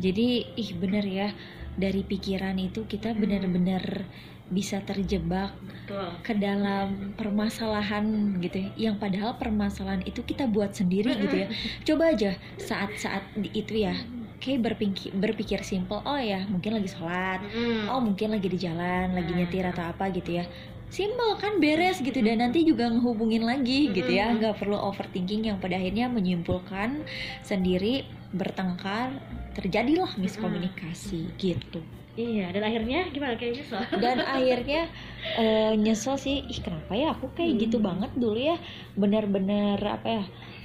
jadi 0.04 0.44
ih 0.60 0.72
bener 0.76 1.08
ya 1.08 1.32
dari 1.78 2.02
pikiran 2.04 2.60
itu 2.60 2.84
kita 2.84 3.16
benar-benar 3.16 4.04
bisa 4.48 4.80
terjebak 4.84 5.52
Betul. 5.60 6.08
ke 6.24 6.34
dalam 6.36 7.14
permasalahan 7.20 8.38
gitu 8.40 8.64
ya. 8.64 8.70
Yang 8.90 8.96
padahal 9.04 9.32
permasalahan 9.36 10.04
itu 10.08 10.24
kita 10.24 10.48
buat 10.48 10.72
sendiri 10.76 11.16
gitu 11.20 11.36
ya. 11.46 11.48
Coba 11.84 12.16
aja 12.16 12.36
saat-saat 12.60 13.36
itu 13.54 13.84
ya. 13.88 13.96
Kayak 14.38 14.70
berpikir 14.70 15.10
berpikir 15.18 15.60
simple 15.66 15.98
oh 16.06 16.20
ya 16.22 16.46
mungkin 16.48 16.78
lagi 16.78 16.90
sholat. 16.92 17.44
Oh 17.92 18.00
mungkin 18.00 18.32
lagi 18.32 18.48
di 18.48 18.60
jalan 18.60 19.18
lagi 19.18 19.32
nyetir 19.36 19.68
atau 19.68 19.92
apa 19.92 20.08
gitu 20.16 20.40
ya. 20.40 20.46
Simple 20.88 21.36
kan 21.44 21.60
beres 21.60 22.00
gitu. 22.00 22.24
Dan 22.24 22.40
nanti 22.40 22.64
juga 22.64 22.88
ngehubungin 22.88 23.44
lagi 23.44 23.92
gitu 23.92 24.08
ya. 24.08 24.32
Nggak 24.32 24.64
perlu 24.64 24.80
overthinking 24.80 25.52
yang 25.52 25.58
pada 25.60 25.76
akhirnya 25.76 26.08
menyimpulkan 26.08 27.04
sendiri 27.44 28.08
bertengkar 28.32 29.12
terjadilah 29.58 30.14
miskomunikasi 30.22 31.34
gitu 31.42 31.82
Iya, 32.18 32.50
dan 32.50 32.66
akhirnya 32.66 33.14
gimana 33.14 33.38
kayak 33.38 33.62
nyesel? 33.62 33.78
Dan 34.04 34.18
akhirnya 34.26 34.90
uh, 35.38 35.78
nyesel 35.78 36.18
sih, 36.18 36.42
ih 36.50 36.60
kenapa 36.66 36.98
ya 36.98 37.14
aku 37.14 37.30
kayak 37.38 37.54
hmm. 37.54 37.62
gitu 37.70 37.78
banget 37.78 38.12
dulu 38.18 38.42
ya, 38.42 38.58
benar-benar 38.98 39.78
apa 39.86 40.08
ya, 40.10 40.24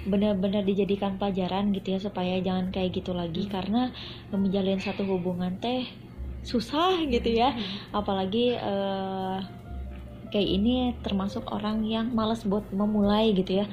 benar-benar 0.09 0.65
dijadikan 0.65 1.21
pelajaran 1.21 1.77
gitu 1.77 1.93
ya 1.93 2.01
supaya 2.01 2.41
jangan 2.41 2.73
kayak 2.73 2.97
gitu 2.97 3.13
lagi 3.13 3.45
hmm. 3.45 3.53
karena 3.53 3.93
menjalin 4.33 4.81
satu 4.81 5.05
hubungan 5.05 5.61
teh 5.61 5.85
susah 6.41 7.05
gitu 7.13 7.29
ya, 7.29 7.53
hmm. 7.53 8.01
apalagi 8.01 8.57
uh, 8.57 9.45
kayak 10.33 10.49
ini 10.49 10.97
termasuk 11.05 11.45
orang 11.53 11.85
yang 11.85 12.17
males 12.17 12.49
buat 12.49 12.65
memulai 12.73 13.37
gitu 13.37 13.61
ya 13.61 13.69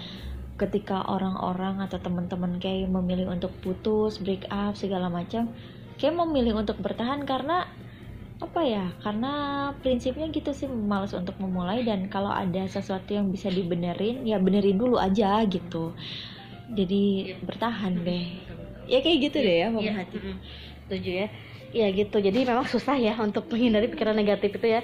ketika 0.59 1.07
orang-orang 1.07 1.79
atau 1.79 1.95
teman-teman 2.03 2.59
kayak 2.59 2.91
memilih 2.91 3.31
untuk 3.31 3.55
putus, 3.63 4.19
break 4.19 4.43
up 4.51 4.75
segala 4.75 5.07
macam, 5.07 5.47
kayak 5.99 6.15
memilih 6.15 6.55
untuk 6.57 6.79
bertahan 6.79 7.27
karena 7.27 7.67
apa 8.39 8.61
ya? 8.63 8.95
Karena 9.03 9.31
prinsipnya 9.83 10.31
gitu 10.31 10.55
sih 10.55 10.71
males 10.71 11.11
untuk 11.11 11.35
memulai 11.43 11.83
dan 11.83 12.07
kalau 12.07 12.31
ada 12.31 12.63
sesuatu 12.71 13.11
yang 13.11 13.27
bisa 13.29 13.51
dibenerin, 13.51 14.23
ya 14.23 14.39
benerin 14.39 14.79
dulu 14.79 14.95
aja 14.95 15.43
gitu. 15.45 15.91
Jadi 16.71 17.35
bertahan 17.43 17.99
deh. 17.99 18.27
Ya 18.87 19.03
kayak 19.03 19.17
gitu 19.29 19.37
deh 19.43 19.55
ya, 19.61 19.67
Mama 19.69 19.83
Iya, 19.85 19.93
Hati. 20.01 20.17
setuju 20.89 21.11
ya 21.25 21.27
ya 21.69 21.85
gitu 21.93 22.17
jadi 22.17 22.49
memang 22.49 22.65
susah 22.65 22.97
ya 22.97 23.13
untuk 23.21 23.45
menghindari 23.53 23.85
pikiran 23.93 24.17
negatif 24.17 24.57
itu 24.57 24.67
ya 24.73 24.81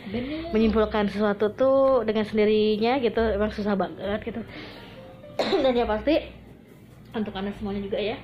menyimpulkan 0.53 1.09
sesuatu 1.09 1.49
tuh 1.49 2.05
dengan 2.05 2.21
sendirinya 2.29 3.01
gitu 3.01 3.17
memang 3.17 3.49
susah 3.49 3.73
banget 3.73 4.21
gitu 4.21 4.41
dan 5.65 5.73
ya 5.73 5.89
pasti 5.89 6.21
untuk 7.17 7.33
anda 7.33 7.49
semuanya 7.57 7.81
juga 7.89 7.97
ya 7.97 8.17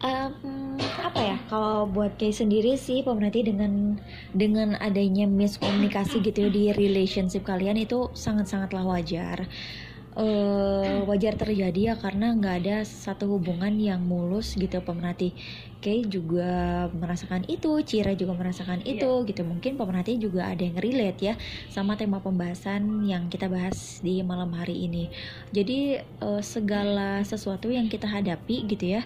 Em, 0.00 0.80
apa 0.80 1.20
ya? 1.20 1.36
Kalau 1.52 1.84
buat 1.84 2.16
Kay 2.16 2.32
sendiri 2.32 2.72
sih 2.80 3.04
pemerhati 3.04 3.44
dengan 3.44 4.00
dengan 4.32 4.72
adanya 4.80 5.28
miskomunikasi 5.28 6.24
gitu 6.24 6.48
ya 6.48 6.50
di 6.50 6.64
relationship 6.72 7.44
kalian 7.44 7.76
itu 7.76 8.08
sangat-sangatlah 8.16 8.80
wajar. 8.88 9.44
Eh 10.16 11.04
wajar 11.04 11.36
terjadi 11.36 11.92
ya 11.92 11.94
karena 12.00 12.32
nggak 12.32 12.56
ada 12.64 12.76
satu 12.82 13.36
hubungan 13.36 13.76
yang 13.76 14.00
mulus 14.00 14.56
gitu 14.56 14.80
pemerhati. 14.80 15.36
Kay 15.84 16.08
juga 16.08 16.88
merasakan 16.96 17.44
itu 17.44 17.68
Cira 17.84 18.16
juga 18.16 18.32
merasakan 18.32 18.80
itu 18.88 19.28
gitu. 19.28 19.44
Mungkin 19.44 19.76
pemerhati 19.76 20.16
juga 20.16 20.48
ada 20.48 20.64
yang 20.64 20.80
relate 20.80 21.20
ya 21.20 21.34
sama 21.68 22.00
tema 22.00 22.24
pembahasan 22.24 23.04
yang 23.04 23.28
kita 23.28 23.52
bahas 23.52 24.00
di 24.00 24.24
malam 24.24 24.48
hari 24.56 24.88
ini. 24.88 25.12
Jadi 25.52 26.00
eh, 26.00 26.40
segala 26.40 27.20
sesuatu 27.20 27.68
yang 27.68 27.84
kita 27.92 28.08
hadapi 28.08 28.64
gitu 28.64 28.96
ya 28.96 29.04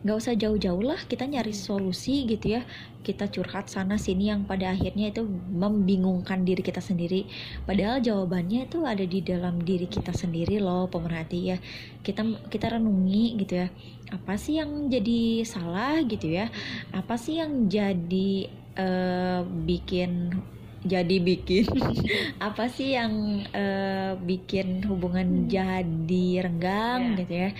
nggak 0.00 0.16
usah 0.16 0.32
jauh-jauh 0.32 0.80
lah 0.80 0.96
kita 1.04 1.28
nyari 1.28 1.52
solusi 1.52 2.24
gitu 2.24 2.56
ya. 2.56 2.62
Kita 3.00 3.28
curhat 3.28 3.68
sana 3.68 3.96
sini 3.96 4.28
yang 4.28 4.44
pada 4.44 4.72
akhirnya 4.72 5.08
itu 5.08 5.24
membingungkan 5.52 6.44
diri 6.44 6.60
kita 6.60 6.80
sendiri. 6.80 7.24
Padahal 7.64 8.00
jawabannya 8.00 8.68
itu 8.68 8.84
ada 8.84 9.04
di 9.04 9.20
dalam 9.20 9.60
diri 9.60 9.84
kita 9.84 10.12
sendiri 10.12 10.56
loh 10.56 10.88
pemerhati 10.88 11.38
ya. 11.52 11.56
Kita 12.00 12.24
kita 12.48 12.76
renungi 12.76 13.40
gitu 13.40 13.60
ya. 13.60 13.68
Apa 14.10 14.36
sih 14.36 14.56
yang 14.56 14.88
jadi 14.88 15.44
salah 15.44 16.00
gitu 16.04 16.28
ya? 16.28 16.48
Apa 16.92 17.16
sih 17.16 17.40
yang 17.40 17.68
jadi 17.68 18.48
eh, 18.76 19.40
bikin 19.44 20.32
jadi 20.80 21.20
bikin 21.20 21.68
apa 22.48 22.64
sih 22.72 22.96
yang 22.96 23.12
eh, 23.52 24.16
bikin 24.16 24.80
hubungan 24.88 25.44
jadi 25.44 26.26
renggang 26.40 27.16
Ya. 27.16 27.16
gitu 27.20 27.34
ya? 27.36 27.50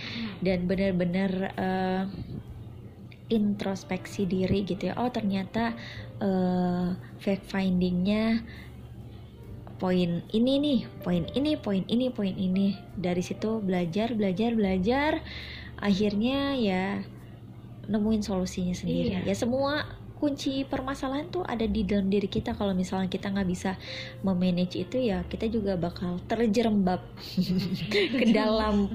Dan 0.41 0.65
benar-benar 0.65 1.31
eh, 1.53 2.01
introspeksi 3.31 4.27
diri 4.27 4.67
gitu 4.67 4.91
ya. 4.91 4.99
Oh 4.99 5.07
ternyata 5.07 5.73
eh, 6.19 6.87
fact 7.23 7.47
findingnya 7.47 8.43
poin 9.81 10.21
ini 10.29 10.53
nih 10.61 10.79
poin 11.01 11.25
ini 11.33 11.57
poin 11.57 11.87
ini 11.87 12.11
poin 12.11 12.35
ini. 12.35 12.75
Dari 12.93 13.23
situ 13.23 13.63
belajar 13.63 14.13
belajar 14.13 14.51
belajar. 14.53 15.11
Akhirnya 15.81 16.53
ya 16.59 17.01
nemuin 17.89 18.21
solusinya 18.21 18.75
sendiri. 18.77 19.17
Iya. 19.17 19.25
ya 19.25 19.35
semua 19.35 20.00
kunci 20.21 20.61
permasalahan 20.63 21.25
tuh 21.27 21.41
ada 21.41 21.65
di 21.65 21.81
dalam 21.81 22.05
diri 22.05 22.29
kita 22.29 22.53
kalau 22.53 22.71
misalnya 22.71 23.09
kita 23.09 23.27
nggak 23.27 23.49
bisa 23.49 23.73
memanage 24.21 24.77
itu 24.77 25.01
ya 25.01 25.25
kita 25.25 25.49
juga 25.49 25.73
bakal 25.75 26.21
terjerembab 26.23 27.01
ke 28.21 28.25
dalam 28.29 28.85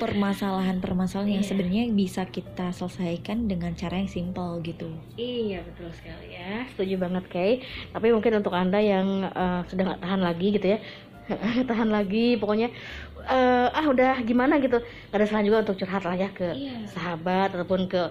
permasalahan-permasalahan 0.00 1.30
yang 1.30 1.44
Iya. 1.44 1.50
sebenarnya 1.52 1.84
bisa 1.92 2.24
kita 2.24 2.72
selesaikan 2.72 3.44
dengan 3.44 3.76
cara 3.76 4.00
yang 4.00 4.08
simple 4.08 4.64
gitu. 4.64 4.88
Iya 5.14 5.60
betul 5.62 5.92
sekali 5.92 6.32
ya, 6.32 6.64
setuju 6.72 6.96
banget 6.96 7.24
Kay. 7.28 7.52
Tapi 7.90 8.06
mungkin 8.10 8.40
untuk 8.40 8.56
anda 8.56 8.80
yang 8.80 9.28
sudah 9.68 9.82
nggak 9.84 10.00
tahan 10.00 10.20
lagi 10.20 10.46
gitu 10.50 10.66
ya, 10.66 10.78
tahan 11.70 11.88
lagi, 11.88 12.36
pokoknya 12.36 12.72
eh, 13.24 13.68
ah 13.68 13.84
udah 13.84 14.16
gimana 14.22 14.56
gitu, 14.58 14.80
gak 14.80 15.16
ada 15.16 15.24
salah 15.24 15.44
juga 15.44 15.60
untuk 15.60 15.76
curhat 15.76 16.04
lah 16.04 16.14
ya 16.14 16.28
ke 16.30 16.56
Iya. 16.56 16.88
sahabat 16.88 17.52
ataupun 17.52 17.84
ke 17.84 18.02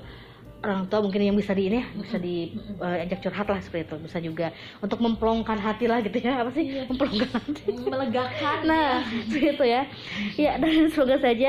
orang 0.63 0.87
tua 0.89 0.99
mungkin 1.05 1.21
yang 1.27 1.35
bisa 1.41 1.51
di 1.57 1.61
ini 1.67 1.75
ya, 1.83 1.85
bisa 2.03 2.17
diajak 2.25 3.19
curhat 3.23 3.47
lah 3.51 3.59
seperti 3.63 3.83
itu, 3.87 3.95
bisa 4.05 4.17
juga 4.27 4.45
untuk 4.83 4.99
memplongkan 5.05 5.59
hati 5.65 5.83
lah 5.91 5.99
gitu 6.05 6.17
ya, 6.27 6.31
apa 6.41 6.51
sih 6.57 6.65
memplongkan 6.89 7.29
hati? 7.37 7.63
Melegakan. 7.91 8.57
Nah, 8.69 9.03
seperti 9.29 9.47
itu 9.53 9.63
ya. 9.67 9.81
Ya, 10.39 10.51
dan 10.61 10.73
semoga 10.93 11.17
saja 11.19 11.47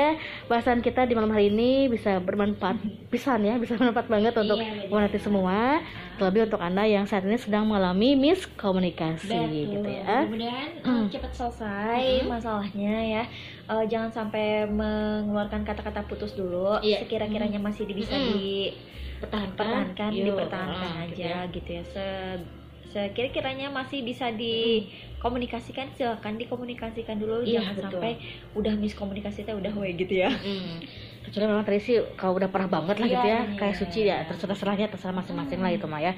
bahasan 0.49 0.79
kita 0.85 1.07
di 1.09 1.13
malam 1.17 1.31
hari 1.35 1.47
ini 1.53 1.87
bisa 1.93 2.19
bermanfaat 2.19 2.77
pisan 3.11 3.39
ya, 3.47 3.55
bisa 3.61 3.73
bermanfaat 3.79 4.07
banget 4.11 4.33
untuk 4.35 4.57
Iya, 4.61 4.87
pemerhati 4.89 5.19
semua, 5.21 5.79
terlebih 6.17 6.41
untuk 6.51 6.61
Anda 6.61 6.83
yang 6.85 7.05
saat 7.09 7.23
ini 7.27 7.37
sedang 7.39 7.63
mengalami 7.69 8.15
miskomunikasi 8.19 9.35
gitu 9.73 9.87
ya. 9.89 10.27
Mudah-mudahan 10.27 10.69
Hmm. 10.85 11.05
uh, 11.05 11.11
cepat 11.11 11.31
selesai 11.33 12.03
Hmm. 12.23 12.29
masalahnya 12.29 12.93
ya. 13.03 13.23
Uh, 13.65 13.81
jangan 13.89 14.13
sampai 14.13 14.69
mengeluarkan 14.69 15.65
kata-kata 15.65 16.05
putus 16.05 16.37
dulu. 16.37 16.77
Iya. 16.85 17.01
Sekira-kiranya 17.01 17.57
masih 17.57 17.89
bisa 17.89 18.13
Hmm. 18.13 18.37
dipertahankan, 18.37 20.11
Yuk, 20.13 20.25
dipertahankan 20.37 20.91
ah, 20.93 21.05
gitu 21.09 21.25
aja 21.25 21.35
gitu 21.49 21.69
ya. 21.73 21.83
Se 21.83 22.05
sekira-kiranya 22.95 23.67
masih 23.75 24.07
bisa 24.07 24.31
dikomunikasikan 24.31 25.91
silakan 25.99 26.39
dikomunikasikan 26.39 27.19
dulu 27.19 27.43
Iya, 27.43 27.59
jangan 27.59 27.73
betul. 27.75 27.83
sampai 27.91 28.11
udah 28.55 28.73
miskomunikasi 28.79 29.43
teh 29.43 29.51
udah 29.51 29.73
we 29.75 29.91
gitu 29.97 30.15
ya. 30.23 30.31
Hmm. 30.31 30.79
Kecuali 31.25 31.45
memang 31.49 31.65
tadi 31.65 31.79
sih 31.81 31.97
kalau 32.15 32.37
udah 32.37 32.49
parah 32.53 32.69
banget 32.69 32.95
lah 33.01 33.07
Iya, 33.09 33.13
gitu 33.17 33.27
ya, 33.27 33.39
iya. 33.41 33.57
kayak 33.57 33.75
suci 33.75 33.99
ya, 34.05 34.17
terserah 34.29 34.57
serahnya 34.57 34.87
terserah 34.87 35.15
masing-masing 35.17 35.59
lah 35.59 35.71
itu 35.73 35.85
mah 35.89 35.99
ya. 35.99 36.13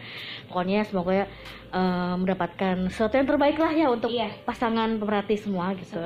Pokoknya 0.52 0.84
semoga 0.84 1.12
ya 1.16 1.26
eh, 1.72 2.14
mendapatkan 2.20 2.76
sesuatu 2.92 3.16
yang 3.16 3.28
terbaik 3.28 3.58
lah 3.58 3.72
ya 3.72 3.88
untuk 3.88 4.12
Iya. 4.12 4.30
pasangan 4.44 5.00
pemerhati 5.00 5.36
semua 5.40 5.72
gitu. 5.80 5.98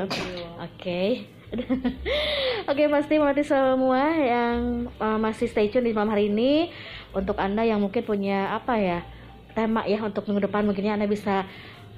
Oke. 0.62 1.26
Oke, 2.72 2.84
pasti 2.88 3.20
pemerhati 3.20 3.44
semua 3.44 4.08
yang 4.16 4.88
uh, 5.04 5.20
masih 5.20 5.52
stay 5.52 5.68
tune 5.68 5.84
di 5.84 5.92
malam 5.92 6.16
hari 6.16 6.32
ini 6.32 6.72
untuk 7.12 7.36
Anda 7.36 7.68
yang 7.68 7.84
mungkin 7.84 8.08
punya 8.08 8.56
apa 8.56 8.80
ya? 8.80 9.00
tema 9.52 9.84
ya 9.84 10.00
untuk 10.00 10.24
minggu 10.32 10.48
depan 10.48 10.64
mungkinnya 10.64 10.96
Anda 10.96 11.12
bisa 11.12 11.44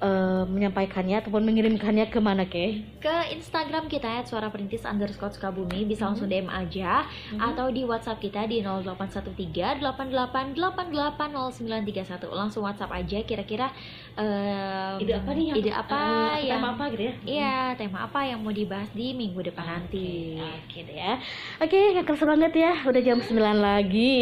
uh, 0.03 0.43
menyampaikannya 0.45 1.23
ataupun 1.23 1.47
mengirimkannya 1.47 2.11
ke 2.11 2.19
mana 2.19 2.43
ke? 2.43 2.83
ke 2.99 3.15
Instagram 3.35 3.87
kita 3.87 4.07
ya 4.07 4.21
suara 4.27 4.51
perintis 4.51 4.83
underscore 4.83 5.31
Sukabumi. 5.31 5.87
Bisa 5.87 6.11
langsung 6.11 6.27
DM 6.27 6.51
aja. 6.51 7.07
Atau 7.39 7.71
di 7.71 7.87
WhatsApp 7.87 8.19
kita 8.19 8.43
di 8.47 8.59
0813 8.59 9.79
88880931 9.79 12.27
langsung 12.35 12.67
WhatsApp 12.67 12.91
aja 12.91 13.23
kira-kira 13.23 13.71
em, 14.15 14.95
Ide 14.99 15.13
apa 15.15 15.29
nih? 15.31 15.45
yang- 15.45 15.57
ide 15.57 15.71
apa 15.71 15.97
eh, 16.35 16.45
yang 16.45 16.59
tema 16.59 16.69
apa 16.71 16.83
gitu 16.89 17.03
ya? 17.03 17.13
iya 17.23 17.55
tema 17.73 17.97
apa 18.01 18.19
yang 18.21 18.39
mau 18.39 18.51
dibahas 18.51 18.89
di 18.91 19.11
minggu 19.11 19.41
depan 19.43 19.65
nanti 19.67 20.37
Oke 20.63 20.79
deh 20.83 20.95
ya. 20.95 21.13
Oke, 21.59 21.77
nggak 21.93 22.05
kerasa 22.05 22.25
banget 22.25 22.53
ya. 22.55 22.73
Udah 22.83 22.99
jam 22.99 23.17
9 23.19 23.33
lagi. 23.59 24.13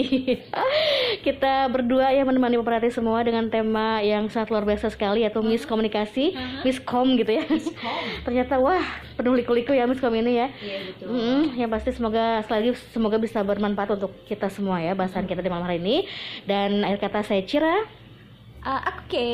Kita 1.25 1.67
berdua 1.67 2.09
ya 2.09 2.21
menemani 2.21 2.55
pemerhati 2.55 2.89
semua 2.89 3.19
dengan 3.21 3.47
tema 3.47 3.99
yang 4.01 4.27
sangat 4.27 4.49
luar 4.49 4.63
biasa 4.63 4.89
sekali 4.89 5.21
yaitu 5.21 5.39
miskomunikasi, 5.41 6.35
miskom 6.61 7.15
gitu 7.15 7.31
ya. 7.33 7.45
Ternyata 8.25 8.57
wah 8.57 8.83
penuh 9.13 9.33
liku-liku 9.33 9.71
ya 9.71 9.85
miskom 9.85 10.11
ini 10.13 10.37
ya. 10.37 10.47
iya 10.55 10.77
betul 10.83 11.07
Mm, 11.11 11.43
yang 11.57 11.69
pasti 11.69 11.91
semoga 11.91 12.39
sekali 12.41 12.57
lagi 12.63 12.73
semoga 12.89 13.17
bisa 13.17 13.39
bermanfaat 13.41 13.93
untuk 13.93 14.11
kita 14.23 14.47
semua 14.47 14.79
ya 14.79 14.93
bahasan 14.93 15.23
kita 15.23 15.39
di 15.39 15.47
malam 15.47 15.63
hari 15.63 15.77
ini. 15.77 16.07
Dan 16.43 16.81
akhir 16.81 16.99
kata 17.01 17.19
saya 17.23 17.41
Cira 17.41 17.75
Ah, 18.61 18.93
oke. 18.93 19.29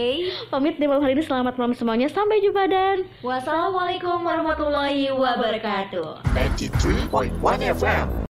Pamit 0.47 0.79
di 0.79 0.87
malam 0.87 1.03
hari 1.03 1.19
ini. 1.19 1.23
Selamat 1.23 1.59
malam 1.59 1.75
semuanya. 1.75 2.07
Sampai 2.07 2.39
jumpa 2.39 2.63
dan 2.71 3.03
wassalamualaikum 3.19 4.23
warahmatullahi 4.23 5.11
wabarakatuh. 5.11 6.23
93.1 6.31 7.35
FM 7.75 8.26